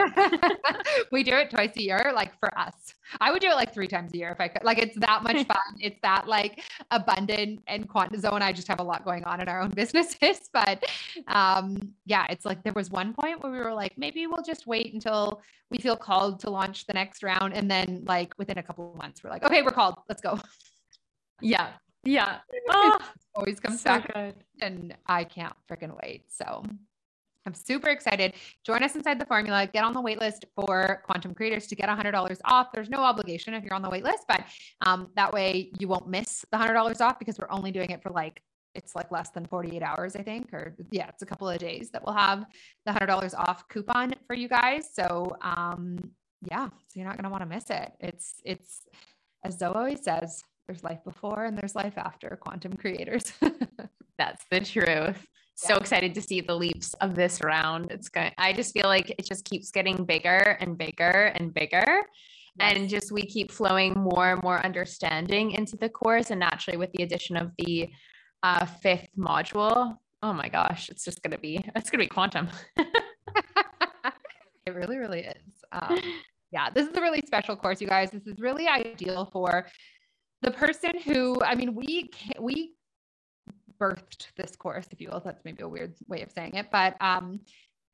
we 1.13 1.25
do 1.25 1.33
it 1.35 1.51
twice 1.51 1.77
a 1.77 1.83
year, 1.83 2.13
like 2.15 2.39
for 2.39 2.57
us. 2.57 2.95
I 3.21 3.33
would 3.33 3.41
do 3.41 3.49
it 3.49 3.55
like 3.55 3.75
three 3.75 3.89
times 3.89 4.13
a 4.15 4.19
year 4.19 4.31
if 4.31 4.41
I 4.41 4.49
could. 4.49 4.63
Like 4.65 4.79
it's 4.79 4.97
that 5.01 5.23
much 5.23 5.45
fun. 5.47 5.59
it's 5.81 5.99
that 6.03 6.29
like 6.29 6.63
abundant 6.91 7.63
and 7.67 7.89
quantum 7.89 8.21
zone. 8.21 8.41
I 8.43 8.53
just 8.53 8.69
have 8.69 8.81
a 8.81 8.83
lot 8.83 9.05
going 9.05 9.25
on 9.25 9.41
in 9.41 9.49
our 9.49 9.61
own 9.61 9.71
businesses. 9.75 10.49
But 10.53 10.85
um, 11.27 11.95
yeah, 12.07 12.27
it's 12.31 12.45
like 12.45 12.63
there 12.63 12.73
was 12.75 12.91
one 12.91 13.13
point 13.13 13.43
where 13.43 13.51
we 13.51 13.59
were 13.59 13.75
like, 13.75 13.99
maybe 13.99 14.27
we'll 14.27 14.45
just 14.45 14.67
wait 14.67 14.95
until 14.95 15.43
we 15.71 15.79
feel 15.79 15.97
called 15.97 16.39
to 16.41 16.51
launch 16.51 16.87
the 16.87 16.93
next 16.93 17.23
round. 17.23 17.55
And 17.55 17.69
then 17.71 18.05
like 18.07 18.35
within 18.39 18.59
a 18.59 18.63
couple 18.63 18.93
of 18.93 18.97
months, 18.97 19.25
we're 19.25 19.31
like, 19.31 19.43
okay, 19.43 19.63
we're 19.63 19.71
called. 19.71 19.97
Let's 20.09 20.21
go. 20.21 20.39
Yeah. 21.41 21.71
Yeah. 22.05 22.39
Oh, 22.71 22.99
always 23.35 23.59
comes 23.59 23.81
so 23.81 23.85
back. 23.85 24.13
Good. 24.13 24.35
And 24.61 24.95
I 25.07 25.25
can't 25.25 25.55
freaking 25.69 25.97
wait. 26.03 26.25
So 26.29 26.65
I'm 27.47 27.55
super 27.55 27.89
excited. 27.89 28.35
Join 28.65 28.83
us 28.83 28.95
inside 28.95 29.21
the 29.21 29.27
formula. 29.27 29.67
Get 29.67 29.85
on 29.85 29.93
the 29.93 30.03
waitlist 30.03 30.45
for 30.55 31.03
Quantum 31.05 31.35
Creators 31.35 31.67
to 31.69 31.75
get 31.75 31.89
$100 31.89 32.39
off. 32.45 32.69
There's 32.73 32.89
no 32.89 32.99
obligation 32.99 33.55
if 33.55 33.65
you're 33.65 33.75
on 33.75 33.83
the 33.83 33.91
waitlist, 33.91 34.25
but 34.29 34.45
um, 34.83 35.09
that 35.17 35.33
way 35.33 35.73
you 35.79 35.89
won't 35.89 36.09
miss 36.09 36.45
the 36.53 36.59
$100 36.59 37.01
off 37.01 37.19
because 37.19 37.39
we're 37.39 37.51
only 37.51 37.73
doing 37.73 37.91
it 37.91 38.03
for 38.03 38.11
like 38.11 38.43
it's 38.75 38.95
like 38.95 39.11
less 39.11 39.29
than 39.31 39.45
48 39.45 39.83
hours, 39.83 40.17
I 40.17 40.23
think, 40.23 40.53
or 40.55 40.75
yeah, 40.91 41.09
it's 41.09 41.21
a 41.21 41.27
couple 41.27 41.47
of 41.47 41.59
days 41.59 41.91
that 41.91 42.03
we'll 42.07 42.15
have 42.15 42.47
the 42.87 42.93
hundred 42.93 43.09
dollars 43.09 43.35
off 43.35 43.69
coupon 43.69 44.15
for 44.27 44.35
you 44.35 44.49
guys. 44.49 44.89
So 44.95 45.37
um, 45.43 45.99
yeah, 46.51 46.69
so 46.69 46.95
you're 46.95 47.07
not 47.07 47.19
gonna 47.19 47.29
want 47.29 47.43
to 47.43 47.49
miss 47.49 47.69
it. 47.69 47.93
It's 48.01 48.41
it's 48.47 48.87
as 49.45 49.59
Zoe 49.59 49.75
always 49.75 50.03
says, 50.03 50.43
there's 50.67 50.83
life 50.83 51.05
before 51.05 51.45
and 51.45 51.59
there's 51.59 51.75
life 51.75 51.99
after 51.99 52.39
quantum 52.41 52.73
creators. 52.73 53.31
That's 54.19 54.45
the 54.51 54.61
truth 54.61 55.27
so 55.55 55.77
excited 55.77 56.15
to 56.15 56.23
see 56.23 56.41
the 56.41 56.55
leaps 56.55 56.95
of 56.95 57.15
this 57.15 57.41
round. 57.43 57.91
It's 57.91 58.09
going 58.09 58.33
I 58.39 58.53
just 58.53 58.73
feel 58.73 58.87
like 58.87 59.11
it 59.11 59.25
just 59.25 59.45
keeps 59.45 59.71
getting 59.71 60.05
bigger 60.05 60.57
and 60.61 60.77
bigger 60.77 61.33
and 61.35 61.53
bigger. 61.53 62.03
Yes. 62.59 62.77
And 62.77 62.89
just 62.89 63.13
we 63.13 63.23
keep 63.23 63.51
flowing 63.51 63.95
more 63.95 64.33
and 64.33 64.43
more 64.43 64.65
understanding 64.65 65.53
into 65.53 65.77
the 65.77 65.89
course. 65.89 66.31
And 66.31 66.41
naturally, 66.41 66.77
with 66.77 66.93
the 66.93 67.03
addition 67.03 67.37
of 67.37 67.51
the 67.59 67.89
uh, 68.43 68.67
fifth 68.67 69.09
module, 69.17 69.97
oh 70.23 70.33
my 70.33 70.49
gosh, 70.49 70.89
it's 70.91 71.05
just 71.05 71.23
gonna 71.23 71.39
be 71.39 71.65
it's 71.75 71.91
gonna 71.91 72.05
be 72.05 72.09
quantum. 72.09 72.49
it 74.67 74.75
really, 74.75 74.99
really 74.99 75.21
is. 75.21 75.65
Um, 75.73 75.99
yeah, 76.51 76.69
this 76.71 76.89
is 76.89 76.97
a 76.97 77.01
really 77.01 77.23
special 77.27 77.57
course, 77.57 77.81
you 77.81 77.89
guys. 77.89 78.11
This 78.11 78.27
is 78.27 78.39
really 78.39 78.69
ideal 78.69 79.29
for 79.33 79.67
the 80.43 80.51
person 80.51 80.99
who, 81.05 81.41
I 81.43 81.55
mean, 81.55 81.75
we 81.75 82.11
we 82.39 82.75
birthed 83.83 84.29
this 84.37 84.55
course, 84.55 84.87
if 84.93 85.01
you 85.01 85.09
will. 85.11 85.21
That's 85.25 85.45
maybe 85.45 85.63
a 85.63 85.69
weird 85.69 85.95
way 86.07 86.23
of 86.23 86.31
saying 86.31 86.55
it, 86.55 86.69
but 86.71 86.97
um, 87.01 87.41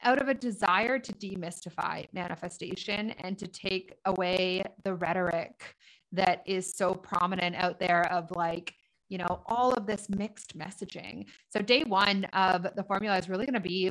out 0.03 0.21
of 0.21 0.29
a 0.29 0.35
desire 0.35 0.99
to 0.99 1.13
demystify 1.15 2.07
manifestation 2.13 3.11
and 3.23 3.39
to 3.39 3.47
take 3.47 3.95
away 4.05 4.63
the 4.85 4.95
rhetoric 4.95 5.75
that 6.13 6.43
is 6.47 6.75
so 6.75 6.95
prominent 6.95 7.57
out 7.57 7.81
there 7.81 8.11
of 8.13 8.31
like, 8.37 8.75
you 9.09 9.19
know, 9.19 9.43
all 9.47 9.73
of 9.73 9.87
this 9.87 10.09
mixed 10.11 10.57
messaging. 10.57 11.25
So, 11.49 11.61
day 11.61 11.85
one 11.85 12.25
of 12.27 12.67
the 12.77 12.85
formula 12.85 13.17
is 13.17 13.29
really 13.29 13.47
going 13.47 13.55
to 13.55 13.61
be 13.61 13.91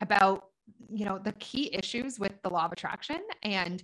about, 0.00 0.46
you 0.90 1.04
know, 1.04 1.18
the 1.18 1.32
key 1.32 1.70
issues 1.74 2.18
with 2.18 2.32
the 2.42 2.48
law 2.48 2.64
of 2.64 2.72
attraction 2.72 3.20
and 3.42 3.82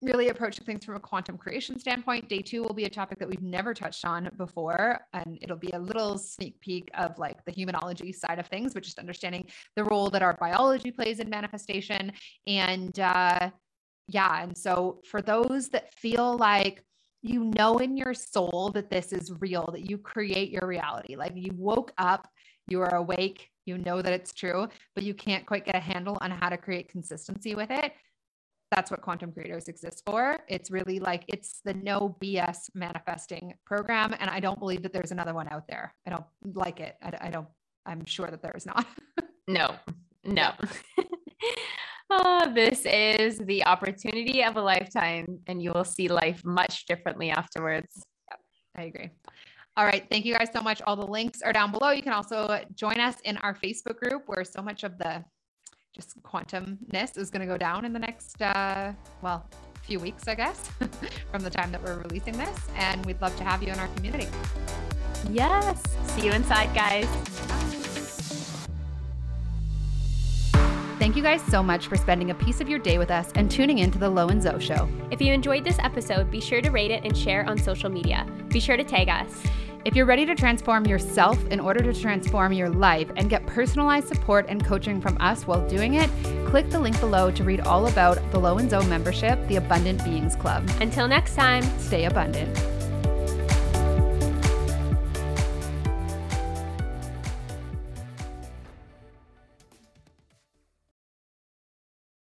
really 0.00 0.28
approaching 0.28 0.64
things 0.64 0.84
from 0.84 0.94
a 0.94 1.00
quantum 1.00 1.36
creation 1.36 1.78
standpoint. 1.78 2.28
Day 2.28 2.40
two 2.40 2.62
will 2.62 2.74
be 2.74 2.84
a 2.84 2.90
topic 2.90 3.18
that 3.18 3.28
we've 3.28 3.42
never 3.42 3.74
touched 3.74 4.04
on 4.04 4.30
before, 4.36 5.00
and 5.12 5.38
it'll 5.42 5.56
be 5.56 5.70
a 5.72 5.78
little 5.78 6.16
sneak 6.18 6.60
peek 6.60 6.88
of 6.94 7.18
like 7.18 7.44
the 7.44 7.52
humanology 7.52 8.14
side 8.14 8.38
of 8.38 8.46
things, 8.46 8.74
which 8.74 8.86
is 8.86 8.94
understanding 8.98 9.46
the 9.74 9.84
role 9.84 10.08
that 10.10 10.22
our 10.22 10.34
biology 10.34 10.90
plays 10.90 11.18
in 11.18 11.28
manifestation. 11.28 12.12
And 12.46 12.98
uh, 13.00 13.50
yeah, 14.06 14.42
and 14.42 14.56
so 14.56 15.00
for 15.10 15.20
those 15.20 15.68
that 15.70 15.92
feel 15.94 16.36
like 16.36 16.84
you 17.22 17.44
know 17.44 17.78
in 17.78 17.96
your 17.96 18.14
soul 18.14 18.70
that 18.74 18.90
this 18.90 19.12
is 19.12 19.32
real, 19.40 19.68
that 19.72 19.90
you 19.90 19.98
create 19.98 20.50
your 20.50 20.66
reality, 20.66 21.16
like 21.16 21.32
you 21.34 21.50
woke 21.56 21.92
up, 21.98 22.28
you 22.68 22.80
are 22.80 22.94
awake, 22.94 23.48
you 23.66 23.78
know 23.78 24.00
that 24.00 24.12
it's 24.12 24.32
true, 24.32 24.68
but 24.94 25.02
you 25.02 25.12
can't 25.12 25.44
quite 25.44 25.64
get 25.64 25.74
a 25.74 25.80
handle 25.80 26.16
on 26.20 26.30
how 26.30 26.48
to 26.48 26.56
create 26.56 26.88
consistency 26.88 27.56
with 27.56 27.70
it 27.72 27.92
that's 28.70 28.90
what 28.90 29.00
quantum 29.00 29.32
creators 29.32 29.68
exists 29.68 30.02
for. 30.04 30.38
It's 30.48 30.70
really 30.70 30.98
like 30.98 31.24
it's 31.28 31.60
the 31.64 31.74
no 31.74 32.16
bs 32.22 32.70
manifesting 32.74 33.54
program 33.64 34.14
and 34.18 34.28
i 34.30 34.40
don't 34.40 34.58
believe 34.58 34.82
that 34.82 34.92
there's 34.92 35.12
another 35.12 35.34
one 35.34 35.48
out 35.50 35.66
there. 35.68 35.94
I 36.06 36.10
don't 36.10 36.24
like 36.54 36.80
it. 36.80 36.96
I, 37.02 37.12
I 37.22 37.30
don't 37.30 37.48
i'm 37.86 38.04
sure 38.04 38.30
that 38.30 38.42
there 38.42 38.54
is 38.56 38.66
not. 38.66 38.86
No. 39.48 39.74
No. 40.24 40.50
Oh, 42.10 42.50
this 42.54 42.84
is 42.84 43.38
the 43.38 43.64
opportunity 43.64 44.44
of 44.44 44.56
a 44.58 44.60
lifetime 44.60 45.38
and 45.46 45.62
you 45.62 45.72
will 45.72 45.84
see 45.84 46.08
life 46.08 46.44
much 46.44 46.84
differently 46.84 47.30
afterwards. 47.30 48.04
Yep, 48.30 48.40
i 48.76 48.82
agree. 48.82 49.10
All 49.78 49.86
right. 49.86 50.04
Thank 50.10 50.24
you 50.24 50.34
guys 50.34 50.48
so 50.52 50.60
much. 50.60 50.82
All 50.82 50.96
the 50.96 51.06
links 51.06 51.40
are 51.40 51.52
down 51.52 51.70
below. 51.70 51.90
You 51.90 52.02
can 52.02 52.12
also 52.12 52.60
join 52.74 52.98
us 52.98 53.14
in 53.24 53.36
our 53.38 53.54
Facebook 53.54 53.96
group 53.96 54.24
where 54.26 54.44
so 54.44 54.60
much 54.60 54.82
of 54.82 54.98
the 54.98 55.24
just 55.98 56.22
quantumness 56.22 57.18
is 57.18 57.28
going 57.28 57.40
to 57.40 57.46
go 57.46 57.58
down 57.58 57.84
in 57.84 57.92
the 57.92 57.98
next, 57.98 58.40
uh, 58.40 58.92
well, 59.20 59.44
few 59.82 59.98
weeks, 59.98 60.28
I 60.28 60.36
guess, 60.36 60.70
from 61.32 61.42
the 61.42 61.50
time 61.50 61.72
that 61.72 61.82
we're 61.82 61.98
releasing 61.98 62.38
this. 62.38 62.56
And 62.76 63.04
we'd 63.04 63.20
love 63.20 63.34
to 63.36 63.44
have 63.44 63.62
you 63.62 63.72
in 63.72 63.78
our 63.78 63.88
community. 63.88 64.28
Yes. 65.30 65.82
See 66.14 66.26
you 66.26 66.32
inside, 66.32 66.72
guys. 66.74 67.06
Thank 71.00 71.16
you 71.16 71.22
guys 71.22 71.42
so 71.42 71.62
much 71.62 71.86
for 71.86 71.96
spending 71.96 72.30
a 72.30 72.34
piece 72.34 72.60
of 72.60 72.68
your 72.68 72.78
day 72.78 72.98
with 72.98 73.10
us 73.10 73.32
and 73.34 73.50
tuning 73.50 73.78
in 73.78 73.90
to 73.92 73.98
the 73.98 74.08
Lo 74.08 74.28
and 74.28 74.42
Zo 74.42 74.58
Show. 74.58 74.88
If 75.10 75.20
you 75.20 75.32
enjoyed 75.32 75.64
this 75.64 75.78
episode, 75.80 76.30
be 76.30 76.40
sure 76.40 76.60
to 76.60 76.70
rate 76.70 76.90
it 76.90 77.04
and 77.04 77.16
share 77.16 77.48
on 77.48 77.58
social 77.58 77.88
media. 77.88 78.26
Be 78.48 78.60
sure 78.60 78.76
to 78.76 78.84
tag 78.84 79.08
us. 79.08 79.42
If 79.84 79.94
you're 79.94 80.06
ready 80.06 80.26
to 80.26 80.34
transform 80.34 80.86
yourself 80.86 81.42
in 81.46 81.60
order 81.60 81.80
to 81.80 81.98
transform 81.98 82.52
your 82.52 82.68
life 82.68 83.10
and 83.16 83.30
get 83.30 83.46
personalized 83.46 84.08
support 84.08 84.46
and 84.48 84.64
coaching 84.64 85.00
from 85.00 85.16
us 85.20 85.46
while 85.46 85.66
doing 85.68 85.94
it, 85.94 86.10
click 86.46 86.68
the 86.68 86.80
link 86.80 86.98
below 87.00 87.30
to 87.30 87.44
read 87.44 87.60
all 87.60 87.86
about 87.86 88.18
the 88.32 88.38
Lo 88.38 88.58
and 88.58 88.68
Zo 88.68 88.82
membership, 88.82 89.38
the 89.46 89.56
Abundant 89.56 90.04
Beings 90.04 90.36
Club. 90.36 90.68
Until 90.80 91.06
next 91.06 91.34
time, 91.34 91.62
Stay 91.78 92.04
abundant. 92.04 92.77